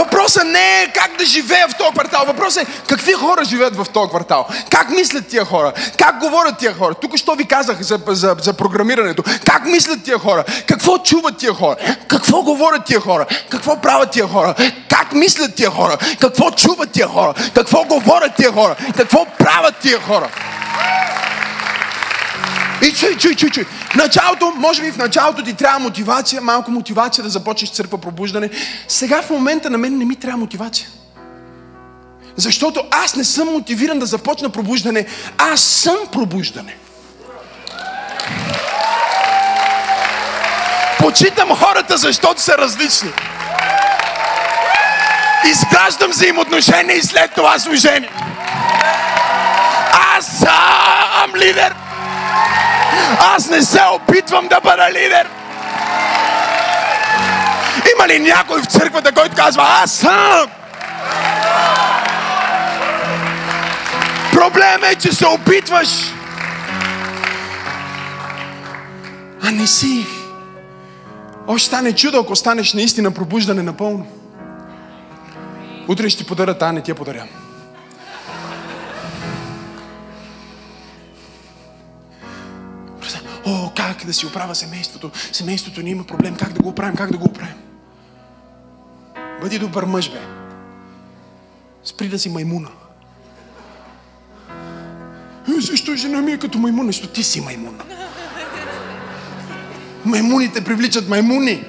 Въпросът 0.00 0.46
не 0.46 0.82
е 0.82 0.92
как 0.94 1.16
да 1.18 1.24
живея 1.24 1.68
в 1.68 1.74
този 1.78 1.90
квартал. 1.90 2.24
Въпросът 2.26 2.62
е 2.62 2.72
какви 2.88 3.12
хора 3.12 3.44
живеят 3.44 3.76
в 3.76 3.86
този 3.92 4.08
квартал. 4.08 4.46
Как 4.70 4.90
мислят 4.90 5.26
тия 5.28 5.44
хора? 5.44 5.72
Как 5.98 6.18
говорят 6.18 6.58
тия 6.58 6.74
хора? 6.74 6.94
Тук 6.94 7.16
що 7.16 7.34
ви 7.34 7.44
казах 7.44 7.80
за, 7.80 7.98
за, 8.08 8.36
за 8.42 8.52
програмирането. 8.52 9.22
Как 9.46 9.64
мислят 9.64 10.04
тия 10.04 10.18
хора? 10.18 10.44
Какво 10.68 10.98
чуват 10.98 11.36
тия 11.36 11.54
хора? 11.54 11.76
Какво 12.08 12.42
говорят 12.42 12.84
тия 12.84 13.00
хора? 13.00 13.26
Какво 13.50 13.80
правят 13.80 14.10
тия 14.10 14.26
хора? 14.26 14.54
Как 14.88 15.12
мислят 15.12 15.54
тия 15.54 15.70
хора? 15.70 15.98
Какво 16.20 16.50
чуват 16.50 16.90
тия 16.90 17.08
хора? 17.08 17.34
Какво 17.54 17.84
говорят 17.84 18.36
тия 18.36 18.52
хора? 18.52 18.76
Какво 18.96 19.26
правят 19.38 19.74
тия 19.82 20.00
хора? 20.00 20.28
И 22.82 22.92
чуй, 22.92 23.16
чуй, 23.16 23.34
чуй, 23.34 23.50
чуй. 23.50 23.64
В 23.64 23.94
началото, 23.94 24.52
може 24.56 24.82
би 24.82 24.92
в 24.92 24.96
началото 24.96 25.42
ти 25.42 25.54
трябва 25.54 25.78
мотивация, 25.78 26.40
малко 26.40 26.70
мотивация 26.70 27.24
да 27.24 27.30
започнеш 27.30 27.70
църква 27.70 27.98
пробуждане. 27.98 28.50
Сега 28.88 29.22
в 29.22 29.30
момента 29.30 29.70
на 29.70 29.78
мен 29.78 29.98
не 29.98 30.04
ми 30.04 30.16
трябва 30.16 30.38
мотивация. 30.38 30.88
Защото 32.36 32.84
аз 32.90 33.16
не 33.16 33.24
съм 33.24 33.48
мотивиран 33.48 33.98
да 33.98 34.06
започна 34.06 34.50
пробуждане. 34.50 35.06
Аз 35.38 35.60
съм 35.60 35.96
пробуждане. 36.12 36.76
Почитам 40.98 41.48
хората, 41.48 41.96
защото 41.96 42.42
са 42.42 42.58
различни. 42.58 43.10
Изграждам 45.44 46.10
взаимоотношения 46.10 46.96
и 46.96 47.02
след 47.02 47.34
това 47.34 47.58
служение. 47.58 48.10
Аз 50.16 50.26
съм 50.26 51.36
лидер. 51.36 51.74
Аз 53.18 53.50
не 53.50 53.62
се 53.62 53.80
опитвам 53.94 54.48
да 54.48 54.60
бъда 54.60 54.88
лидер. 54.90 55.28
Има 57.94 58.08
ли 58.08 58.18
някой 58.18 58.62
в 58.62 58.66
църквата, 58.66 59.12
който 59.12 59.36
казва, 59.36 59.66
аз 59.82 59.92
съм? 59.92 60.50
Проблем 64.32 64.84
е, 64.84 64.94
че 64.94 65.12
се 65.12 65.26
опитваш. 65.26 65.88
А 69.42 69.50
не 69.50 69.66
си. 69.66 70.06
Още 71.46 71.66
стане 71.66 71.94
чудо, 71.94 72.18
ако 72.18 72.36
станеш 72.36 72.74
наистина 72.74 73.10
пробуждане 73.10 73.62
напълно. 73.62 74.06
Утре 75.88 76.10
ще 76.10 76.22
ти 76.22 76.28
подаря, 76.28 76.56
а 76.60 76.72
не 76.72 76.82
ти 76.82 76.90
я 76.90 76.94
подаря. 76.94 77.24
О, 83.50 83.70
как 83.76 84.06
да 84.06 84.12
си 84.12 84.26
оправя 84.26 84.54
семейството? 84.54 85.10
Семейството 85.32 85.82
ни 85.82 85.90
има 85.90 86.04
проблем. 86.04 86.36
Как 86.36 86.52
да 86.52 86.62
го 86.62 86.68
оправим? 86.68 86.96
Как 86.96 87.10
да 87.10 87.18
го 87.18 87.24
оправим? 87.24 87.54
Бъди 89.40 89.58
добър 89.58 89.84
мъж, 89.84 90.10
бе. 90.10 90.20
Спри 91.84 92.08
да 92.08 92.18
си 92.18 92.28
маймуна. 92.28 92.68
Е, 95.48 95.60
защо 95.60 95.96
жена 95.96 96.20
ми 96.20 96.32
е 96.32 96.38
като 96.38 96.58
маймуна? 96.58 96.86
Защото 96.86 97.08
ти 97.08 97.22
си 97.22 97.40
маймуна. 97.40 97.84
Маймуните 100.04 100.64
привличат 100.64 101.08
маймуни. 101.08 101.64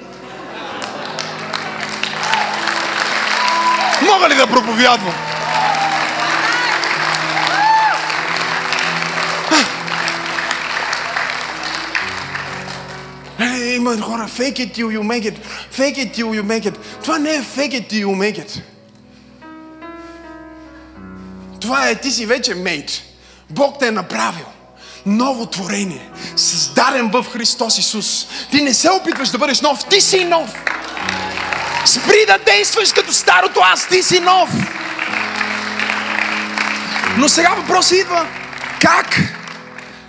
Мога 4.02 4.28
ли 4.28 4.34
да 4.34 4.46
проповядвам? 4.46 5.31
Има 13.94 14.04
хора, 14.04 14.28
fake 14.28 14.58
it 14.58 14.74
till 14.74 14.86
you 14.86 15.02
make 15.02 15.24
it. 15.24 15.38
Fake 15.72 15.96
it 15.96 16.14
till 16.14 16.26
you 16.26 16.42
make 16.42 16.64
it. 16.64 16.78
Това 17.02 17.18
не 17.18 17.34
е 17.34 17.42
fake 17.42 17.72
it 17.72 17.90
till 17.90 18.06
you 18.06 18.16
make 18.16 18.46
it. 18.46 18.60
Това 21.60 21.88
е, 21.88 21.94
ти 21.94 22.10
си 22.10 22.26
вече 22.26 22.54
made. 22.54 23.00
Бог 23.50 23.78
те 23.78 23.86
е 23.86 23.90
направил. 23.90 24.44
Ново 25.06 25.46
творение. 25.46 26.10
Създаден 26.36 27.10
в 27.10 27.26
Христос 27.32 27.78
Исус. 27.78 28.26
Ти 28.50 28.62
не 28.62 28.74
се 28.74 28.90
опитваш 28.90 29.28
да 29.28 29.38
бъдеш 29.38 29.60
нов. 29.60 29.84
Ти 29.84 30.00
си 30.00 30.24
нов. 30.24 30.50
Спри 31.86 32.26
да 32.26 32.38
действаш 32.38 32.92
като 32.92 33.12
старото 33.12 33.60
аз. 33.62 33.88
Ти 33.88 34.02
си 34.02 34.20
нов. 34.20 34.50
Но 37.16 37.28
сега 37.28 37.54
въпросът 37.54 37.98
идва. 37.98 38.26
Как? 38.80 39.41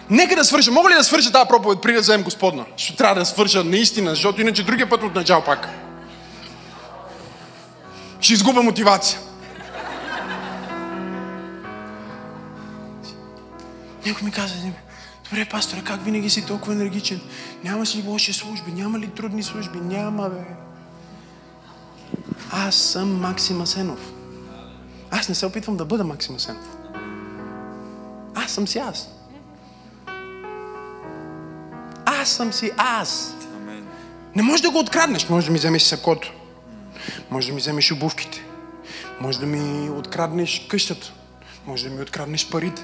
Нека 0.09 0.35
да 0.35 0.45
свърша. 0.45 0.71
Мога 0.71 0.89
ли 0.89 0.93
да 0.93 1.03
свърша 1.03 1.31
тази 1.31 1.47
проповед 1.47 1.81
преди 1.81 1.95
да 1.95 2.01
вземем 2.01 2.23
Господна? 2.23 2.65
Ще 2.77 2.95
трябва 2.95 3.15
да 3.15 3.25
свърша 3.25 3.63
наистина, 3.63 4.09
защото 4.09 4.41
иначе 4.41 4.63
другия 4.63 4.89
път 4.89 5.03
от 5.03 5.15
начало 5.15 5.43
пак. 5.43 5.69
Ще 8.19 8.33
изгубя 8.33 8.63
мотивация. 8.63 9.19
Някой 14.05 14.25
ми 14.25 14.31
каза, 14.31 14.55
добре, 15.23 15.45
пасторе, 15.45 15.81
как 15.83 16.03
винаги 16.03 16.29
си 16.29 16.45
толкова 16.45 16.73
енергичен? 16.73 17.21
Няма 17.63 17.83
ли 17.83 18.03
лоши 18.07 18.33
служби? 18.33 18.71
Няма 18.71 18.99
ли 18.99 19.07
трудни 19.07 19.43
служби? 19.43 19.79
Няма, 19.79 20.29
бе. 20.29 20.45
Аз 22.51 22.75
съм 22.75 23.21
Максим 23.21 23.61
Асенов. 23.61 24.11
Аз 25.11 25.29
не 25.29 25.35
се 25.35 25.45
опитвам 25.45 25.77
да 25.77 25.85
бъда 25.85 26.03
Максим 26.03 26.35
Асенов. 26.35 26.77
Аз 28.35 28.51
съм 28.51 28.67
си 28.67 28.79
аз. 28.79 29.12
Аз 32.23 32.29
съм 32.29 32.53
си 32.53 32.71
аз. 32.77 33.35
Не 34.35 34.43
можеш 34.43 34.61
да 34.61 34.71
го 34.71 34.79
откраднеш. 34.79 35.29
Може 35.29 35.45
да 35.45 35.51
ми 35.51 35.57
вземеш 35.57 35.83
сакото. 35.83 36.33
Може 37.29 37.47
да 37.47 37.53
ми 37.53 37.59
вземеш 37.59 37.91
обувките. 37.91 38.43
Може 39.21 39.39
да 39.39 39.45
ми 39.45 39.89
откраднеш 39.89 40.67
къщата. 40.69 41.11
Може 41.65 41.89
да 41.89 41.95
ми 41.95 42.01
откраднеш 42.01 42.49
парите. 42.49 42.81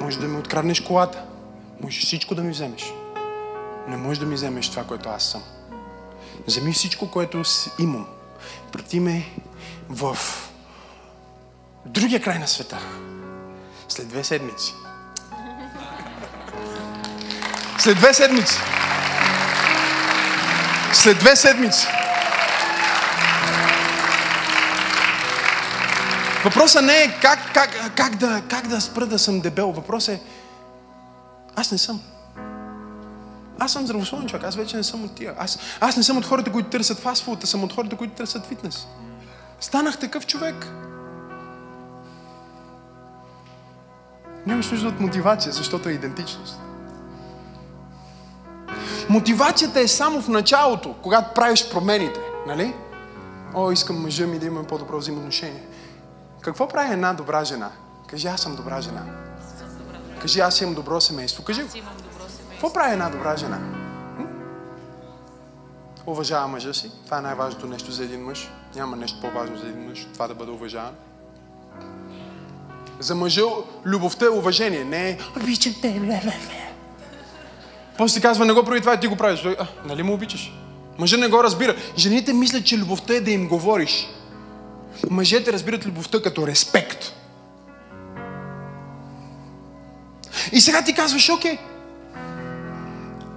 Може 0.00 0.18
да 0.18 0.28
ми 0.28 0.38
откраднеш 0.38 0.80
колата. 0.80 1.24
Може 1.80 2.00
всичко 2.00 2.34
да 2.34 2.42
ми 2.42 2.50
вземеш. 2.50 2.92
Не 3.88 3.96
можеш 3.96 4.18
да 4.18 4.26
ми 4.26 4.34
вземеш 4.34 4.70
това, 4.70 4.84
което 4.84 5.08
аз 5.08 5.24
съм. 5.24 5.42
Вземи 6.46 6.72
всичко, 6.72 7.10
което 7.10 7.42
имам. 7.78 8.06
Прати 8.72 9.00
ме 9.00 9.28
в 9.88 10.18
другия 11.86 12.22
край 12.22 12.38
на 12.38 12.48
света. 12.48 12.78
След 13.88 14.08
две 14.08 14.24
седмици. 14.24 14.74
След 17.78 17.96
две 17.96 18.14
седмици. 18.14 18.56
След 20.92 21.18
две 21.18 21.36
седмици. 21.36 21.86
Въпросът 26.44 26.84
не 26.84 26.92
е 26.92 27.18
как, 27.22 27.52
как, 27.54 27.94
как, 27.94 28.16
да, 28.16 28.42
как 28.48 28.66
да 28.66 28.80
спра 28.80 29.06
да 29.06 29.18
съм 29.18 29.40
дебел. 29.40 29.72
Въпросът 29.72 30.14
е 30.14 30.20
аз 31.58 31.72
не 31.72 31.78
съм. 31.78 32.00
Аз 33.58 33.72
съм 33.72 33.84
здравословен 33.84 34.28
човек, 34.28 34.44
аз 34.44 34.56
вече 34.56 34.76
не 34.76 34.84
съм 34.84 35.04
от 35.04 35.14
тия. 35.14 35.34
Аз, 35.38 35.58
аз 35.80 35.96
не 35.96 36.02
съм 36.02 36.16
от 36.16 36.26
хората, 36.26 36.52
които 36.52 36.70
търсят 36.70 36.98
фастфуд, 36.98 37.44
а 37.44 37.46
съм 37.46 37.64
от 37.64 37.72
хората, 37.72 37.96
които 37.96 38.14
търсят 38.14 38.46
фитнес. 38.46 38.86
Станах 39.60 39.98
такъв 39.98 40.26
човек. 40.26 40.66
Нямаш 44.46 44.70
нужда 44.70 44.88
от 44.88 45.00
мотивация, 45.00 45.52
защото 45.52 45.88
е 45.88 45.92
идентичност. 45.92 46.60
Мотивацията 49.08 49.80
е 49.80 49.88
само 49.88 50.22
в 50.22 50.28
началото, 50.28 50.94
когато 51.02 51.34
правиш 51.34 51.70
промените, 51.70 52.20
нали? 52.46 52.74
О, 53.54 53.70
искам 53.72 54.02
мъжа 54.02 54.26
ми 54.26 54.38
да 54.38 54.46
има 54.46 54.64
по-добро 54.64 54.98
взаимоотношение. 54.98 55.62
Какво 56.40 56.68
прави 56.68 56.92
една 56.92 57.14
добра 57.14 57.44
жена? 57.44 57.70
Кажи, 58.06 58.28
аз 58.28 58.40
съм 58.40 58.56
добра 58.56 58.80
жена. 58.80 59.02
Кажи, 60.20 60.40
аз 60.40 60.60
имам 60.60 60.74
добро 60.74 61.00
семейство. 61.00 61.44
Кажи, 61.44 61.62
какво 62.50 62.72
прави 62.72 62.92
една 62.92 63.08
добра 63.08 63.36
жена? 63.36 63.58
Уважава 66.06 66.48
мъжа 66.48 66.74
си. 66.74 66.90
Това 67.04 67.18
е 67.18 67.20
най-важното 67.20 67.66
нещо 67.66 67.92
за 67.92 68.04
един 68.04 68.24
мъж. 68.24 68.50
Няма 68.76 68.96
нещо 68.96 69.20
по-важно 69.20 69.58
за 69.58 69.66
един 69.66 69.88
мъж. 69.88 70.06
Това 70.12 70.28
да 70.28 70.34
бъде 70.34 70.50
уважаван. 70.50 70.94
За 73.00 73.14
мъжа 73.14 73.42
любовта 73.84 74.26
е 74.26 74.28
уважение. 74.28 74.84
Не 74.84 75.10
е 75.10 75.18
обичам 75.36 75.74
те. 75.82 76.00
После 77.98 78.20
казва, 78.20 78.44
не 78.44 78.52
го 78.52 78.64
прави 78.64 78.80
това 78.80 78.94
и 78.94 79.00
ти 79.00 79.06
го 79.06 79.16
правиш. 79.16 79.44
А, 79.44 79.66
нали 79.84 80.02
му 80.02 80.14
обичаш? 80.14 80.52
Мъжа 80.98 81.16
не 81.16 81.28
го 81.28 81.44
разбира. 81.44 81.76
Жените 81.96 82.32
мислят, 82.32 82.64
че 82.64 82.78
любовта 82.78 83.14
е 83.14 83.20
да 83.20 83.30
им 83.30 83.48
говориш. 83.48 84.08
Мъжете 85.10 85.52
разбират 85.52 85.86
любовта 85.86 86.22
като 86.22 86.46
респект. 86.46 87.12
И 90.52 90.60
сега 90.60 90.82
ти 90.82 90.94
казваш, 90.94 91.28
окей, 91.28 91.58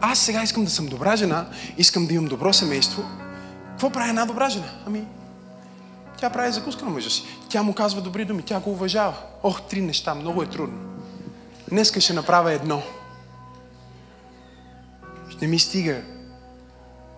аз 0.02 0.20
сега 0.20 0.44
искам 0.44 0.66
да 0.66 0.72
съм 0.72 0.88
добра 0.88 1.16
жена, 1.16 1.46
искам 1.78 2.08
да 2.08 2.14
имам 2.14 2.28
добро 2.28 2.54
семейство. 2.54 3.04
Какво 3.70 3.90
прави 3.90 4.10
една 4.10 4.26
добра 4.26 4.50
жена? 4.50 4.70
Ами, 4.88 5.04
тя 6.18 6.30
прави 6.30 6.52
закуска 6.52 6.86
на 6.86 6.92
мъжа 6.92 7.10
си. 7.10 7.24
Тя 7.50 7.64
му 7.64 7.74
казва 7.74 8.02
добри 8.02 8.26
думи, 8.26 8.44
тя 8.44 8.60
го 8.60 8.72
уважава. 8.72 9.14
Ох, 9.44 9.62
три 9.62 9.82
неща, 9.82 10.16
много 10.16 10.44
е 10.44 10.46
трудно. 10.46 10.78
Днеска 11.70 12.02
ще 12.02 12.14
направя 12.14 12.52
едно. 12.52 12.82
Ще 15.42 15.48
ми 15.48 15.60
стига 15.60 16.02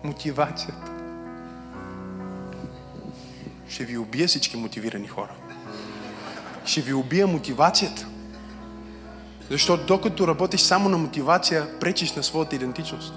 мотивацията. 0.04 0.90
Ще 3.68 3.84
ви 3.84 3.98
убия 3.98 4.28
всички 4.28 4.56
мотивирани 4.56 5.08
хора. 5.08 5.32
Ще 6.64 6.80
ви 6.80 6.92
убия 6.92 7.26
мотивацията. 7.26 8.06
Защото 9.50 9.86
докато 9.86 10.28
работиш 10.28 10.60
само 10.60 10.88
на 10.88 10.98
мотивация, 10.98 11.78
пречиш 11.80 12.12
на 12.12 12.22
своята 12.22 12.56
идентичност. 12.56 13.14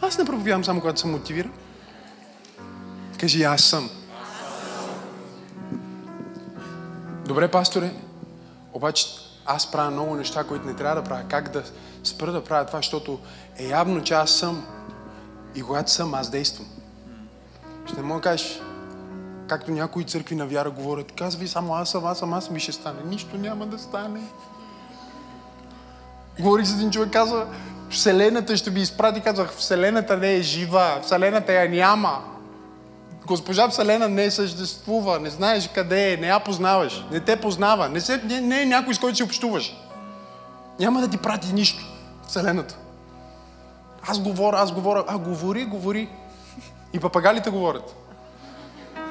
Аз 0.00 0.18
не 0.18 0.24
проповядвам 0.24 0.64
само 0.64 0.80
когато 0.80 1.00
съм 1.00 1.10
мотивиран. 1.10 1.52
Кажи, 3.18 3.42
аз 3.42 3.62
съм. 3.62 3.90
Добре, 7.26 7.50
пасторе, 7.50 7.92
обаче 8.72 9.29
аз 9.54 9.70
правя 9.70 9.90
много 9.90 10.14
неща, 10.14 10.44
които 10.44 10.66
не 10.66 10.74
трябва 10.74 11.02
да 11.02 11.08
правя. 11.08 11.22
Как 11.28 11.48
да 11.48 11.62
спра 12.04 12.32
да 12.32 12.44
правя 12.44 12.66
това, 12.66 12.78
защото 12.78 13.18
е 13.58 13.64
явно, 13.64 14.02
че 14.02 14.14
аз 14.14 14.30
съм 14.30 14.66
и 15.54 15.62
когато 15.62 15.90
съм, 15.90 16.14
аз 16.14 16.30
действам. 16.30 16.66
Ще 17.86 17.96
не 17.96 18.02
мога 18.02 18.20
да 18.20 18.22
кажеш, 18.22 18.60
както 19.48 19.70
някои 19.70 20.04
църкви 20.04 20.34
на 20.34 20.46
вяра 20.46 20.70
говорят, 20.70 21.12
казвай 21.12 21.46
само 21.46 21.74
аз 21.74 21.90
съм, 21.90 22.06
аз 22.06 22.18
съм, 22.18 22.32
аз 22.32 22.50
ми 22.50 22.60
ще 22.60 22.72
стане. 22.72 22.98
Нищо 23.04 23.36
няма 23.36 23.66
да 23.66 23.78
стане. 23.78 24.20
Говорих 26.40 26.66
с 26.66 26.72
един 26.72 26.90
човек, 26.90 27.12
каза, 27.12 27.46
Вселената 27.90 28.56
ще 28.56 28.70
би 28.70 28.80
изпрати, 28.80 29.20
казах, 29.20 29.52
Вселената 29.52 30.16
не 30.16 30.34
е 30.34 30.42
жива, 30.42 31.00
Вселената 31.02 31.52
я 31.52 31.70
няма. 31.70 32.29
Госпожа 33.30 33.68
Вселена 33.68 34.08
не 34.08 34.30
съществува, 34.30 35.20
не 35.20 35.30
знаеш 35.30 35.68
къде 35.74 36.12
е, 36.12 36.16
не 36.16 36.26
я 36.26 36.40
познаваш, 36.40 37.04
не 37.10 37.20
те 37.20 37.40
познава, 37.40 37.88
не, 37.88 38.00
се, 38.00 38.22
не, 38.24 38.40
не 38.40 38.62
е 38.62 38.66
някой 38.66 38.94
с 38.94 38.98
който 38.98 39.16
си 39.16 39.22
общуваш. 39.22 39.76
няма 40.80 41.00
да 41.00 41.08
ти 41.08 41.16
прати 41.16 41.52
нищо. 41.52 41.84
Вселената. 42.28 42.76
Аз 44.02 44.18
говоря, 44.18 44.56
аз 44.56 44.72
говоря. 44.72 45.04
А, 45.08 45.18
говори, 45.18 45.64
говори. 45.64 46.08
И 46.92 47.00
папагалите 47.00 47.50
говорят. 47.50 47.94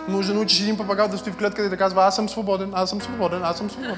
Може 0.08 0.28
да 0.28 0.34
научиш 0.34 0.60
един 0.60 0.78
папагал 0.78 1.08
да 1.08 1.18
стои 1.18 1.34
в 1.34 1.38
клетката 1.38 1.66
и 1.66 1.70
да 1.70 1.78
казва, 1.78 2.06
аз 2.06 2.16
съм 2.16 2.30
свободен, 2.30 2.72
аз 2.74 2.90
съм 2.90 3.02
свободен, 3.02 3.44
аз 3.44 3.58
съм 3.58 3.70
свободен. 3.70 3.98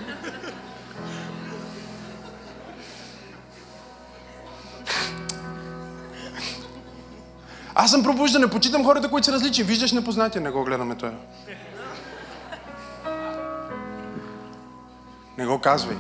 Аз 7.84 7.92
съм 7.92 8.04
пробуждане, 8.04 8.48
почитам 8.48 8.86
хората, 8.86 9.10
които 9.10 9.26
са 9.26 9.32
различни. 9.32 9.64
Виждаш 9.64 9.92
непознатия, 9.92 10.42
не 10.42 10.52
го 10.52 10.64
гледаме 10.64 10.96
той. 10.96 11.12
Не 15.38 15.46
го 15.46 15.60
казвай. 15.60 15.98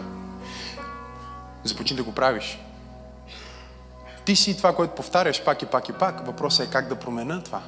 Започни 1.63 1.98
да 1.98 2.04
го 2.04 2.12
правиш. 2.12 2.60
Ти 4.26 4.36
си 4.36 4.58
това, 4.58 4.76
което 4.76 4.96
повтаряш 4.96 5.44
пак 5.44 5.62
и 5.62 5.65
пак 5.65 5.89
и 5.89 5.94
пак. 5.94 6.26
Въпросът 6.26 6.67
е 6.67 6.72
как 6.72 6.88
да 6.88 6.96
променя 6.96 7.41
това. 7.44 7.62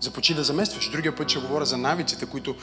Започни 0.00 0.34
да 0.34 0.44
заместваш. 0.44 0.90
Другия 0.90 1.16
път 1.16 1.28
ще 1.28 1.40
говоря 1.40 1.64
за 1.64 1.76
навиците, 1.76 2.26
които 2.26 2.56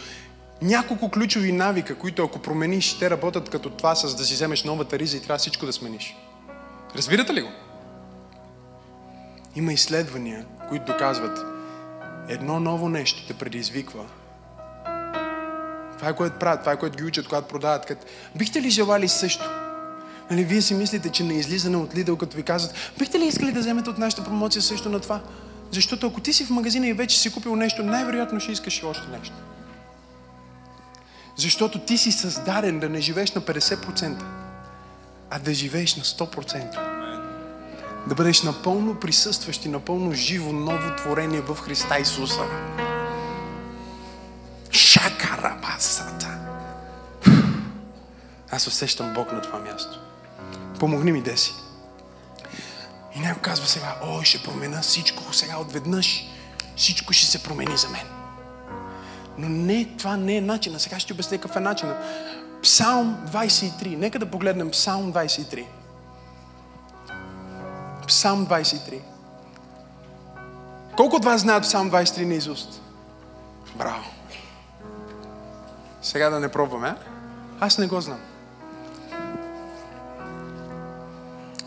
няколко 0.61 1.11
ключови 1.11 1.51
навика, 1.51 1.95
които 1.95 2.23
ако 2.23 2.39
промениш, 2.39 2.99
те 2.99 3.09
работят 3.09 3.49
като 3.49 3.69
това 3.69 3.95
с 3.95 4.15
да 4.15 4.25
си 4.25 4.33
вземеш 4.33 4.63
новата 4.63 4.99
риза 4.99 5.17
и 5.17 5.21
трябва 5.21 5.37
всичко 5.37 5.65
да 5.65 5.73
смениш. 5.73 6.15
Разбирате 6.95 7.33
ли 7.33 7.41
го? 7.41 7.49
Има 9.57 9.73
изследвания, 9.73 10.45
които 10.69 10.85
доказват 10.85 11.45
едно 12.29 12.59
ново 12.59 12.89
нещо 12.89 13.27
те 13.27 13.33
предизвиква. 13.33 14.05
Това 15.97 16.09
е 16.09 16.15
което 16.15 16.39
правят, 16.39 16.59
това 16.59 16.71
е 16.71 16.79
което 16.79 16.97
ги 16.97 17.03
учат, 17.03 17.27
когато 17.27 17.47
продават. 17.47 17.85
Кът... 17.85 18.05
Бихте 18.35 18.61
ли 18.61 18.69
желали 18.69 19.07
също? 19.07 19.49
Нали, 20.31 20.43
вие 20.43 20.61
си 20.61 20.73
мислите, 20.73 21.09
че 21.09 21.23
на 21.23 21.33
излизане 21.33 21.77
от 21.77 21.95
Лидъл, 21.95 22.17
като 22.17 22.37
ви 22.37 22.43
казват, 22.43 22.93
бихте 22.99 23.19
ли 23.19 23.25
искали 23.25 23.51
да 23.51 23.59
вземете 23.59 23.89
от 23.89 23.97
нашата 23.97 24.23
промоция 24.23 24.61
също 24.61 24.89
на 24.89 24.99
това? 24.99 25.21
Защото 25.71 26.07
ако 26.07 26.21
ти 26.21 26.33
си 26.33 26.45
в 26.45 26.49
магазина 26.49 26.87
и 26.87 26.93
вече 26.93 27.19
си 27.19 27.33
купил 27.33 27.55
нещо, 27.55 27.83
най-вероятно 27.83 28.39
ще 28.39 28.51
искаш 28.51 28.79
и 28.81 28.85
още 28.85 29.07
нещо. 29.07 29.35
Защото 31.35 31.79
ти 31.79 31.97
си 31.97 32.11
създаден 32.11 32.79
да 32.79 32.89
не 32.89 33.01
живееш 33.01 33.31
на 33.31 33.41
50%, 33.41 34.23
а 35.29 35.39
да 35.39 35.53
живееш 35.53 35.95
на 35.95 36.03
100%. 36.03 36.96
Да 38.07 38.15
бъдеш 38.15 38.43
напълно 38.43 38.95
присъстващ 38.95 39.65
и 39.65 39.69
напълно 39.69 40.13
живо 40.13 40.53
ново 40.53 40.95
творение 40.95 41.41
в 41.41 41.55
Христа 41.55 41.99
Исуса. 41.99 42.41
Шакарабасата. 44.71 46.39
Аз 48.51 48.67
усещам 48.67 49.13
Бог 49.13 49.31
на 49.31 49.41
това 49.41 49.59
място. 49.59 49.99
Помогни 50.79 51.11
ми, 51.11 51.21
Деси. 51.21 51.53
И 53.15 53.19
някой 53.19 53.41
казва 53.41 53.67
сега, 53.67 53.95
ой, 54.03 54.25
ще 54.25 54.43
промена 54.43 54.81
всичко, 54.81 55.33
сега 55.33 55.57
отведнъж 55.57 56.25
всичко 56.75 57.13
ще 57.13 57.25
се 57.25 57.43
промени 57.43 57.77
за 57.77 57.89
мен. 57.89 58.05
Но 59.37 59.49
не, 59.49 59.85
това 59.97 60.17
не 60.17 60.35
е 60.35 60.41
начина. 60.41 60.79
Сега 60.79 60.99
ще 60.99 61.13
обясня 61.13 61.37
какъв 61.37 61.55
е 61.55 61.59
начина. 61.59 61.97
Псалм 62.63 63.17
23. 63.33 63.95
Нека 63.95 64.19
да 64.19 64.25
погледнем 64.25 64.71
Псалм 64.71 65.13
23. 65.13 65.65
Псалм 68.17 68.47
23. 68.47 69.01
Колко 70.95 71.15
от 71.15 71.25
вас 71.25 71.41
знаят 71.41 71.63
Псалм 71.63 71.91
23 71.91 72.25
на 72.25 72.33
изуст? 72.33 72.81
Браво. 73.75 74.09
Сега 76.01 76.29
да 76.29 76.39
не 76.39 76.51
пробваме? 76.51 76.95
Аз 77.59 77.77
не 77.77 77.87
го 77.87 78.01
знам. 78.01 78.19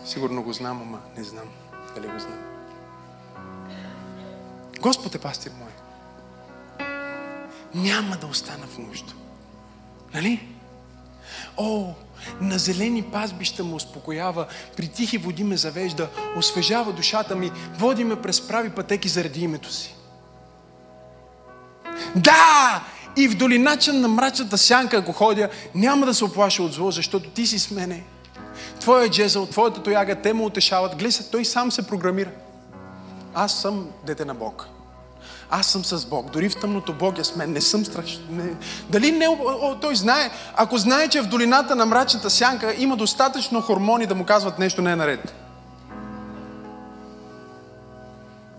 Сигурно 0.05 0.43
го 0.43 0.53
знам, 0.53 0.81
ама 0.81 0.99
не 1.17 1.23
знам 1.23 1.47
дали 1.95 2.07
го 2.07 2.19
знам. 2.19 2.39
Господ 4.79 5.15
е 5.15 5.19
пастир 5.19 5.51
мой. 5.59 5.71
Няма 7.75 8.17
да 8.17 8.27
остана 8.27 8.67
в 8.67 8.77
нужда. 8.77 9.13
Нали? 10.13 10.47
О, 11.57 11.93
на 12.41 12.57
зелени 12.57 13.03
пазбища 13.03 13.63
му 13.63 13.75
успокоява, 13.75 14.45
при 14.77 14.87
тихи 14.87 15.17
води 15.17 15.43
ме 15.43 15.57
завежда, 15.57 16.09
освежава 16.37 16.93
душата 16.93 17.35
ми, 17.35 17.51
води 17.77 18.03
ме 18.03 18.21
през 18.21 18.47
прави 18.47 18.69
пътеки 18.69 19.09
заради 19.09 19.43
името 19.43 19.73
си. 19.73 19.95
Да! 22.15 22.83
И 23.17 23.27
в 23.27 23.37
долинача 23.37 23.93
на 23.93 24.07
мрачната 24.07 24.57
сянка, 24.57 24.97
ако 24.97 25.11
ходя, 25.11 25.49
няма 25.75 26.05
да 26.05 26.13
се 26.13 26.25
оплаша 26.25 26.63
от 26.63 26.73
зло, 26.73 26.91
защото 26.91 27.29
ти 27.29 27.47
си 27.47 27.59
с 27.59 27.71
мене. 27.71 28.03
Твоя 28.79 29.09
джезъл, 29.09 29.45
твоята 29.45 29.83
тояга, 29.83 30.15
те 30.15 30.33
му 30.33 30.45
утешават. 30.45 30.91
Гледай 30.91 31.11
се, 31.11 31.31
той 31.31 31.45
сам 31.45 31.71
се 31.71 31.87
програмира. 31.87 32.31
Аз 33.33 33.61
съм 33.61 33.89
дете 34.05 34.25
на 34.25 34.33
Бог. 34.33 34.70
Аз 35.53 35.67
съм 35.67 35.85
с 35.85 36.05
Бог. 36.05 36.31
Дори 36.31 36.49
в 36.49 36.59
тъмното 36.59 36.93
Бог 36.93 37.17
е 37.17 37.23
с 37.23 37.35
мен. 37.35 37.51
Не 37.51 37.61
съм 37.61 37.85
страшен. 37.85 38.21
Не. 38.29 38.53
Дали 38.89 39.11
не, 39.11 39.27
о, 39.27 39.77
той 39.81 39.95
знае, 39.95 40.31
ако 40.55 40.77
знае, 40.77 41.07
че 41.07 41.21
в 41.21 41.27
долината 41.27 41.75
на 41.75 41.85
мрачната 41.85 42.29
сянка 42.29 42.75
има 42.77 42.97
достатъчно 42.97 43.61
хормони 43.61 44.05
да 44.05 44.15
му 44.15 44.25
казват 44.25 44.59
нещо 44.59 44.81
не 44.81 44.91
е 44.91 44.95
наред. 44.95 45.33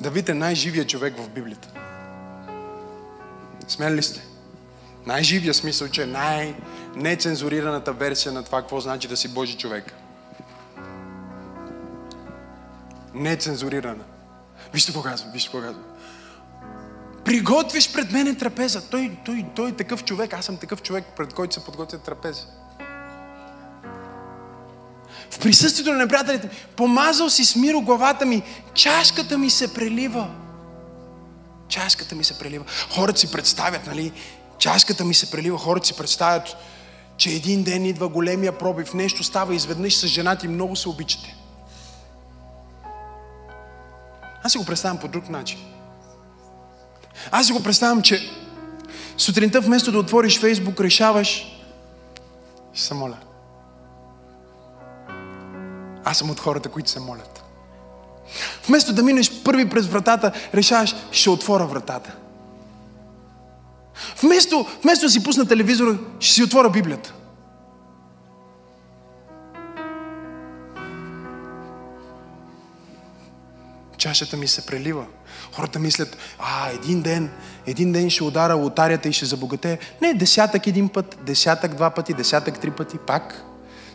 Давид 0.01 0.29
е 0.29 0.35
най-живия 0.35 0.87
човек 0.87 1.15
в 1.19 1.29
Библията. 1.29 1.69
Смен 3.69 3.95
ли 3.95 4.03
сте? 4.03 4.23
Най-живия 5.07 5.55
смисъл, 5.55 5.89
че 5.89 6.03
е 6.03 6.07
най-нецензурираната 6.07 7.93
версия 7.93 8.33
на 8.33 8.43
това, 8.43 8.61
какво 8.61 8.81
значи 8.81 9.09
да 9.09 9.17
си 9.17 9.29
Божи 9.29 9.57
човек. 9.59 9.95
Нецензурирана. 13.15 14.05
Вижте 14.73 14.93
какво 14.93 15.03
казва, 15.03 15.31
вижте 15.33 15.51
какво 15.53 15.67
казва. 15.67 15.83
Приготвиш 17.25 17.93
пред 17.93 18.13
мене 18.13 18.35
трапеза. 18.35 18.91
Той, 18.91 19.17
той, 19.25 19.45
той 19.57 19.69
е 19.69 19.73
такъв 19.73 20.05
човек, 20.05 20.33
аз 20.33 20.45
съм 20.45 20.57
такъв 20.57 20.83
човек, 20.83 21.05
пред 21.17 21.35
който 21.35 21.55
се 21.55 21.65
подготвя 21.65 21.99
трапеза. 21.99 22.43
В 25.31 25.39
присъствието 25.39 25.93
на 25.93 25.99
неприятелите 25.99 26.49
помазал 26.77 27.31
си 27.31 27.45
с 27.45 27.57
миро 27.57 27.81
главата 27.81 28.27
ми, 28.27 28.43
чашката 28.75 29.39
ми 29.39 29.51
се 29.51 29.75
прелива. 29.75 30.31
Чашката 31.69 32.15
ми 32.15 32.25
се 32.25 32.39
прелива. 32.39 32.65
Хората 32.91 33.19
си 33.19 33.33
представят, 33.33 33.87
нали, 33.87 34.13
чашката 34.59 35.05
ми 35.05 35.15
се 35.15 35.31
прелива, 35.31 35.59
хората 35.59 35.87
си 35.87 35.97
представят, 35.97 36.57
че 37.17 37.31
един 37.31 37.63
ден 37.63 37.87
идва 37.87 38.09
големия 38.09 38.59
пробив, 38.59 38.95
нещо 38.95 39.25
става 39.25 39.55
изведнъж 39.55 39.97
с 39.97 40.07
жената 40.07 40.47
и 40.47 40.49
много 40.49 40.77
се 40.77 40.89
обичате. 40.89 41.37
Аз 44.45 44.53
си 44.53 44.59
го 44.59 44.65
представям 44.65 44.99
по 44.99 45.09
друг 45.09 45.29
начин. 45.29 45.59
Аз 47.31 47.47
си 47.47 47.53
го 47.53 47.63
представям, 47.63 48.03
че 48.03 48.31
сутринта 49.17 49.61
вместо 49.61 49.93
да 49.93 49.99
отвориш 49.99 50.41
Фейсбук, 50.41 50.81
решаваш, 50.81 51.59
ще 52.73 52.85
се 52.85 52.95
моля. 52.95 53.17
Аз 56.05 56.19
съм 56.19 56.31
от 56.31 56.41
хората, 56.41 56.69
които 56.69 56.91
се 56.91 57.01
молят. 57.01 57.45
Вместо 58.69 58.93
да 58.93 59.03
минеш 59.03 59.43
първи 59.45 59.69
през 59.69 59.87
вратата, 59.87 60.33
решаваш, 60.55 60.95
ще 61.11 61.31
отворя 61.31 61.67
вратата. 61.67 62.17
Вместо, 64.23 64.67
вместо 64.83 65.07
да 65.07 65.11
си 65.11 65.25
пусна 65.25 65.49
телевизора, 65.49 65.99
ще 66.21 66.35
си 66.35 66.43
отворя 66.43 66.71
Библията. 66.71 67.15
Чашата 74.03 74.37
ми 74.37 74.49
се 74.49 74.67
прелива. 74.67 75.05
Хората 75.53 75.79
мислят, 75.79 76.17
а, 76.39 76.71
един 76.71 77.03
ден, 77.03 77.31
един 77.67 77.93
ден 77.93 78.11
ще 78.11 78.25
удара 78.25 78.55
лотарията 78.55 79.09
и 79.09 79.13
ще 79.13 79.27
забогате. 79.27 79.79
Не, 80.01 80.15
десятък 80.15 80.67
един 80.67 80.89
път, 80.89 81.19
десятък 81.27 81.75
два 81.75 81.91
пъти, 81.91 82.15
десятък 82.15 82.59
три 82.59 82.71
пъти, 82.71 82.99
пак. 82.99 83.45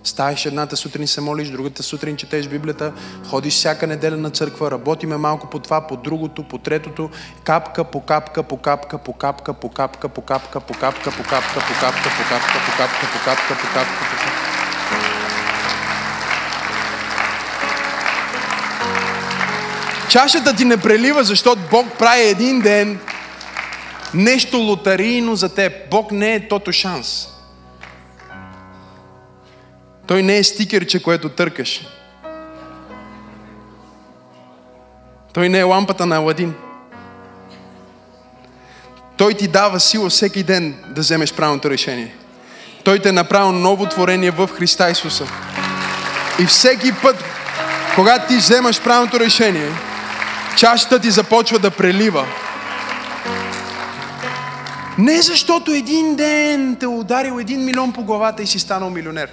Ставаш 0.04 0.46
едната 0.46 0.78
сутрин 0.78 1.08
се 1.08 1.22
молиш, 1.22 1.50
другата 1.50 1.84
сутрин 1.84 2.18
четеш 2.18 2.48
Библията, 2.48 2.94
ходиш 3.30 3.54
всяка 3.54 3.88
неделя 3.88 4.18
на 4.18 4.30
църква, 4.30 4.72
работиме 4.72 5.18
малко 5.18 5.50
по 5.50 5.60
това, 5.60 5.88
по 5.88 5.98
другото, 5.98 6.44
по 6.44 6.58
третото, 6.58 7.10
капка 7.44 7.84
по 7.84 8.02
капка, 8.02 8.44
по 8.44 8.58
капка, 8.58 8.98
по 8.98 9.14
капка, 9.14 9.54
по 9.54 9.70
капка, 9.70 10.10
по 10.10 10.22
капка, 10.22 10.60
по 10.60 10.74
капка, 10.74 11.12
по 11.12 11.24
капка, 11.24 11.52
по 11.52 11.64
капка, 11.64 11.64
по 11.68 11.74
капка, 11.80 12.10
по 12.18 12.30
капка, 12.30 12.60
по 12.66 12.78
капка, 12.78 13.08
по 13.14 13.26
капка, 13.26 13.56
по 13.62 13.74
капка. 13.74 14.37
Чашата 20.10 20.56
ти 20.56 20.66
не 20.66 20.78
прелива, 20.78 21.24
защото 21.24 21.62
Бог 21.72 21.98
прави 21.98 22.22
един 22.22 22.62
ден 22.62 23.00
нещо 24.14 24.58
лотарийно 24.58 25.36
за 25.36 25.56
теб. 25.56 25.74
Бог 25.92 26.12
не 26.12 26.34
е 26.34 26.48
тото 26.48 26.72
шанс. 26.72 27.28
Той 30.08 30.24
не 30.24 30.38
е 30.38 30.44
стикерче, 30.44 31.04
което 31.04 31.30
търкаш. 31.30 31.88
Той 35.34 35.50
не 35.50 35.60
е 35.60 35.64
лампата 35.64 36.06
на 36.06 36.16
Аладин. 36.16 36.54
Той 39.18 39.34
ти 39.34 39.48
дава 39.48 39.80
сила 39.80 40.10
всеки 40.10 40.44
ден 40.44 40.84
да 40.90 41.02
вземеш 41.02 41.34
правилното 41.34 41.70
решение. 41.70 42.16
Той 42.84 43.00
те 43.00 43.10
е 43.10 43.12
направил 43.12 43.52
ново 43.52 43.86
творение 43.86 44.32
в 44.32 44.48
Христа 44.48 44.90
Исуса. 44.90 45.28
И 46.40 46.46
всеки 46.46 46.92
път, 47.02 47.24
когато 47.96 48.28
ти 48.28 48.38
вземаш 48.38 48.82
правилното 48.82 49.20
решение, 49.20 49.72
чашата 50.58 51.00
ти 51.00 51.12
започва 51.12 51.60
да 51.60 51.72
прелива. 51.72 52.26
Не 54.98 55.22
защото 55.22 55.72
един 55.72 56.16
ден 56.16 56.78
те 56.80 56.88
ударил 56.88 57.40
един 57.40 57.66
милион 57.66 57.94
по 57.94 58.04
главата 58.04 58.44
и 58.44 58.48
си 58.48 58.60
станал 58.60 58.90
милионер, 58.90 59.30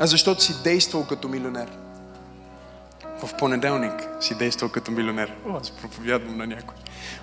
а 0.00 0.06
защото 0.06 0.42
си 0.42 0.54
действал 0.64 1.06
като 1.06 1.28
милионер. 1.28 1.66
В 3.22 3.34
понеделник 3.38 3.92
си 4.20 4.34
действал 4.34 4.68
като 4.70 4.90
милионер. 4.90 5.32
О, 5.48 5.56
аз 5.60 5.70
проповядвам 5.70 6.38
на 6.38 6.46
някой. 6.46 6.74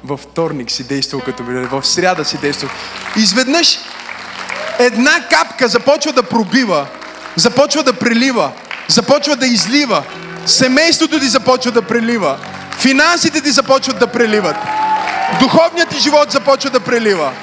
Във 0.03 0.19
вторник 0.19 0.71
си 0.71 0.87
действал 0.87 1.21
като 1.21 1.43
милионер. 1.43 1.67
В 1.67 1.83
сряда 1.83 2.25
си 2.25 2.37
действал. 2.37 2.69
Изведнъж 3.17 3.79
една 4.79 5.27
капка 5.29 5.67
започва 5.67 6.13
да 6.13 6.23
пробива, 6.23 6.87
започва 7.35 7.83
да 7.83 7.93
прелива, 7.93 8.51
започва 8.87 9.35
да 9.35 9.47
излива. 9.47 10.03
Семейството 10.47 11.19
ти 11.19 11.27
започва 11.27 11.71
да 11.71 11.81
прелива. 11.81 12.37
Финансите 12.79 13.41
ти 13.41 13.51
започват 13.51 13.99
да 13.99 14.07
преливат. 14.07 14.55
Духовният 15.39 15.89
ти 15.89 15.99
живот 15.99 16.31
започва 16.31 16.69
да 16.69 16.79
прелива. 16.79 17.33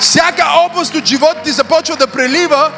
Всяка 0.00 0.44
област 0.56 0.94
от 0.94 1.04
живота 1.04 1.42
ти 1.44 1.50
започва 1.50 1.96
да 1.96 2.06
прелива, 2.06 2.72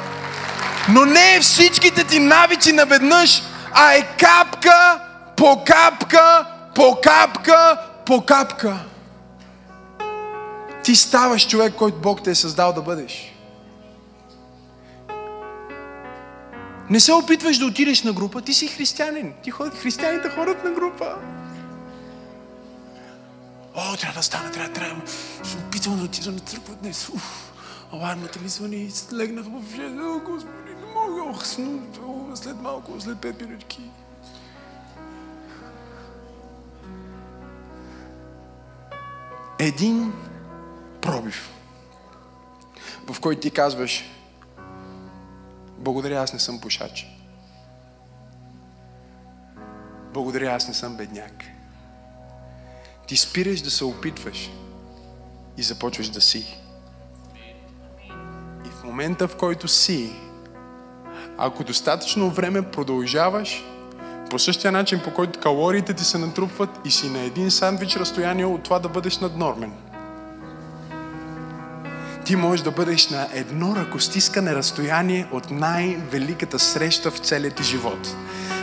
но 0.89 1.05
не 1.05 1.39
всичките 1.41 2.05
ти 2.05 2.19
навици 2.19 2.73
наведнъж, 2.73 3.43
а 3.73 3.95
е 3.95 4.03
капка 4.03 5.01
по 5.37 5.65
капка, 5.65 6.45
по 6.75 6.99
капка, 7.03 7.77
по 8.07 8.21
капка. 8.21 8.77
Ти 10.85 10.97
ставаш 10.97 11.49
човек, 11.49 11.75
който 11.75 11.99
Бог 11.99 12.23
те 12.23 12.31
е 12.31 12.35
създал 12.35 12.73
да 12.73 12.83
бъдеш. 12.83 13.30
Не 16.91 17.01
се 17.01 17.13
опитваш 17.13 17.59
да 17.59 17.67
отидеш 17.67 18.03
на 18.03 18.13
група, 18.13 18.43
ти 18.43 18.55
си 18.55 18.69
християнин. 18.69 19.33
Ти 19.43 19.51
ходи, 19.51 19.77
християните 19.77 20.29
ходят 20.29 20.65
на 20.65 20.71
група. 20.71 21.15
О, 23.75 23.97
трябва 23.97 24.19
да 24.19 24.23
стана, 24.23 24.51
трябва, 24.51 24.73
трябва. 24.73 25.03
Опитвам 25.67 25.99
да 25.99 26.05
отида 26.05 26.33
на 26.33 26.41
църква 26.41 26.75
днес. 26.75 27.09
Уф. 27.09 27.53
Алармата 27.93 28.41
ми 28.41 28.49
звъни, 28.49 28.91
легнах 29.13 29.45
в 29.45 29.77
жеза. 29.77 30.03
О, 30.03 30.21
Господи, 30.21 30.75
не 30.81 30.93
мога. 30.95 31.23
Ох, 31.23 31.47
след 32.35 32.61
малко, 32.63 33.01
след 33.01 33.21
пет 33.21 33.41
минутки. 33.41 33.81
Един 39.59 40.13
пробив, 41.01 41.51
в 43.11 43.21
който 43.21 43.41
ти 43.41 43.51
казваш, 43.51 44.05
благодаря, 45.81 46.23
аз 46.23 46.33
не 46.33 46.39
съм 46.39 46.61
пушач. 46.61 47.07
Благодаря, 50.13 50.55
аз 50.55 50.69
не 50.69 50.75
съм 50.75 50.97
бедняк. 50.97 51.45
Ти 53.07 53.17
спираш 53.17 53.61
да 53.61 53.71
се 53.71 53.85
опитваш 53.85 54.51
и 55.57 55.63
започваш 55.63 56.09
да 56.09 56.21
си. 56.21 56.59
И 58.67 58.69
в 58.69 58.85
момента, 58.85 59.29
в 59.29 59.37
който 59.37 59.69
си, 59.69 60.13
ако 61.39 61.65
достатъчно 61.65 62.31
време 62.31 62.71
продължаваш 62.71 63.65
по 64.31 64.39
същия 64.39 64.73
начин, 64.73 65.01
по 65.05 65.15
който 65.15 65.41
калориите 65.41 65.95
ти 65.95 66.05
се 66.05 66.19
натрупват 66.19 66.71
и 66.85 66.91
си 66.91 67.11
на 67.11 67.19
един 67.19 67.51
сандвич 67.51 67.97
разстояние 67.97 68.45
от 68.45 68.63
това 68.63 68.79
да 68.79 68.89
бъдеш 68.89 69.19
наднормен. 69.19 69.90
Ти 72.31 72.37
можеш 72.37 72.65
да 72.65 72.71
бъдеш 72.71 73.09
на 73.09 73.27
едно 73.35 73.77
ръкостискане 73.77 74.55
разстояние 74.55 75.27
от 75.31 75.51
най-великата 75.51 76.59
среща 76.59 77.11
в 77.11 77.19
целия 77.19 77.51
ти 77.51 77.63
живот. 77.63 78.17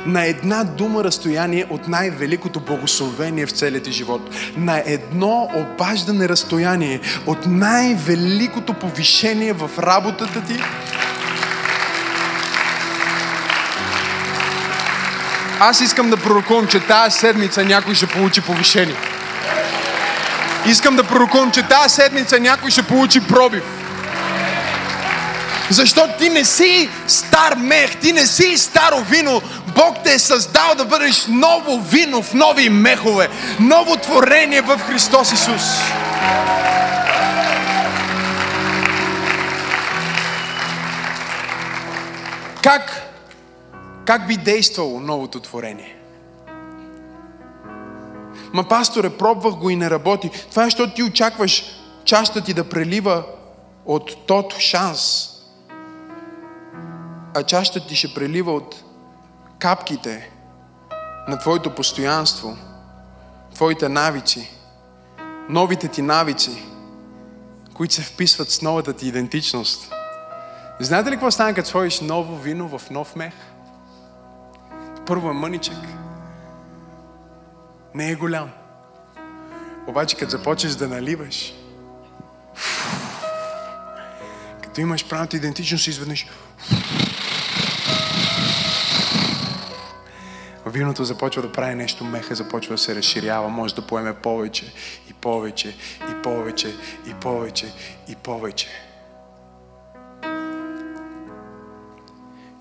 На 0.06 0.26
една 0.26 0.64
дума 0.64 1.04
разстояние 1.04 1.66
от 1.70 1.88
най-великото 1.88 2.60
благословение 2.60 3.46
в 3.46 3.52
целия 3.52 3.84
ти 3.84 3.92
живот. 3.92 4.22
На 4.58 4.84
едно 4.86 5.50
обаждане 5.56 6.30
разстояние 6.30 7.00
от 7.26 7.46
най-великото 7.46 8.74
повишение 8.74 9.54
в 9.54 9.72
работата 9.80 10.44
ти, 10.46 10.60
Аз 15.60 15.82
искам 15.82 16.10
да 16.10 16.18
пророкувам, 16.18 16.68
че 16.68 16.80
тази 16.80 17.18
седмица 17.18 17.66
някой 17.66 17.96
ще 17.96 18.08
получи 18.08 18.42
повишение. 18.42 18.96
Искам 20.66 20.96
да 20.96 21.04
пророкувам, 21.04 21.52
че 21.52 21.64
тази 21.64 21.96
седмица 21.96 22.40
някой 22.40 22.72
ще 22.72 22.84
получи 22.84 23.28
пробив. 23.28 23.64
Защото 25.70 26.14
ти 26.20 26.30
не 26.30 26.46
си 26.46 26.90
стар 27.08 27.56
мех, 27.58 27.96
ти 27.96 28.14
не 28.14 28.26
си 28.26 28.58
старо 28.58 29.02
вино. 29.02 29.42
Бог 29.76 29.98
те 30.04 30.14
е 30.14 30.20
създал 30.20 30.76
да 30.78 30.86
бъдеш 30.86 31.26
ново 31.28 31.80
вино 31.80 32.24
в 32.24 32.34
нови 32.34 32.70
мехове. 32.70 33.30
Ново 33.60 33.98
творение 33.98 34.62
в 34.62 34.80
Христос 34.88 35.32
Исус. 35.32 35.64
Как 42.64 43.08
как 44.08 44.28
би 44.28 44.38
действало 44.38 45.00
новото 45.00 45.40
творение? 45.40 45.97
Ма, 48.58 48.64
пасторе, 48.64 49.10
пробвах 49.10 49.56
го 49.56 49.70
и 49.70 49.76
не 49.76 49.90
работи. 49.90 50.30
Това 50.50 50.64
е, 50.64 50.66
защото 50.66 50.94
ти 50.94 51.04
очакваш 51.04 51.64
чашата 52.04 52.42
ти 52.42 52.54
да 52.54 52.70
прелива 52.70 53.24
от 53.86 54.26
тот 54.28 54.60
шанс. 54.60 55.30
А 57.36 57.44
чашата 57.44 57.88
ти 57.88 57.96
ще 57.96 58.14
прелива 58.14 58.52
от 58.52 58.84
капките 59.60 60.32
на 61.28 61.40
твоето 61.40 61.76
постоянство, 61.76 62.58
твоите 63.54 63.90
навици, 63.90 64.52
новите 65.50 65.88
ти 65.88 66.02
навици, 66.02 66.64
които 67.74 67.94
се 67.94 68.02
вписват 68.02 68.50
с 68.52 68.62
новата 68.62 68.94
ти 68.94 69.08
идентичност. 69.08 69.94
Знаете 70.80 71.10
ли 71.10 71.16
какво 71.16 71.32
стане, 71.32 71.54
като 71.54 71.70
сложиш 71.70 72.00
ново 72.00 72.36
вино 72.36 72.78
в 72.78 72.90
нов 72.90 73.16
мех? 73.16 73.34
Първо 75.06 75.30
е 75.30 75.34
мъничък. 75.34 76.07
Не 77.98 78.12
е 78.12 78.16
голям. 78.16 78.50
Обаче, 79.88 80.18
като 80.18 80.32
започнеш 80.32 80.74
да 80.74 80.88
наливаш, 80.88 81.54
като 84.64 84.82
имаш 84.82 85.08
правилната 85.08 85.38
идентичност, 85.38 85.88
изведнъж 85.88 86.26
виното 90.66 91.04
започва 91.04 91.42
да 91.42 91.52
прави 91.52 91.76
нещо, 91.76 92.04
меха 92.04 92.36
започва 92.36 92.74
да 92.74 92.78
се 92.78 92.96
разширява, 92.96 93.50
може 93.50 93.76
да 93.76 93.88
поеме 93.88 94.14
повече 94.14 94.74
и 95.10 95.14
повече 95.14 95.76
и 96.12 96.22
повече 96.24 96.76
и 97.08 97.14
повече 97.14 97.74
и 98.08 98.16
повече. 98.16 98.68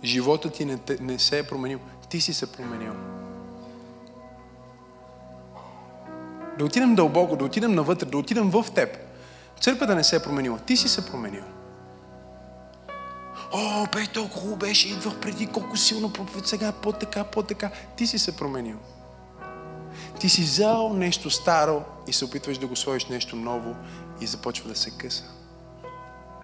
Животът 0.04 0.54
ти 0.54 0.64
не, 0.64 0.78
не 1.00 1.18
се 1.18 1.38
е 1.38 1.42
променил 1.42 1.78
ти 2.08 2.20
си 2.20 2.34
се 2.34 2.52
променил. 2.52 3.15
Да 6.58 6.64
отидем 6.64 6.94
дълбоко, 6.94 7.36
да 7.36 7.44
отидем 7.44 7.74
навътре, 7.74 8.06
да 8.06 8.18
отидем 8.18 8.50
в 8.50 8.66
теб. 8.74 8.98
Църквата 9.60 9.94
не 9.94 10.04
се 10.04 10.16
е 10.16 10.22
променила. 10.22 10.58
Ти 10.58 10.76
си 10.76 10.88
се 10.88 11.06
променил. 11.06 11.44
О, 13.52 13.86
бе, 13.92 14.06
толкова 14.06 14.40
хубаво 14.40 14.56
беше, 14.56 14.88
идвах 14.88 15.20
преди, 15.20 15.46
колко 15.46 15.76
силно 15.76 16.12
проповед, 16.12 16.46
сега 16.46 16.72
по-така, 16.72 17.24
по-така. 17.24 17.70
Ти 17.96 18.06
си 18.06 18.18
се 18.18 18.36
променил. 18.36 18.76
Ти 20.20 20.28
си 20.28 20.42
взел 20.42 20.92
нещо 20.92 21.30
старо 21.30 21.82
и 22.06 22.12
се 22.12 22.24
опитваш 22.24 22.58
да 22.58 22.66
го 22.66 22.76
сложиш 22.76 23.06
нещо 23.06 23.36
ново 23.36 23.74
и 24.20 24.26
започва 24.26 24.68
да 24.68 24.76
се 24.76 24.90
къса. 24.90 25.24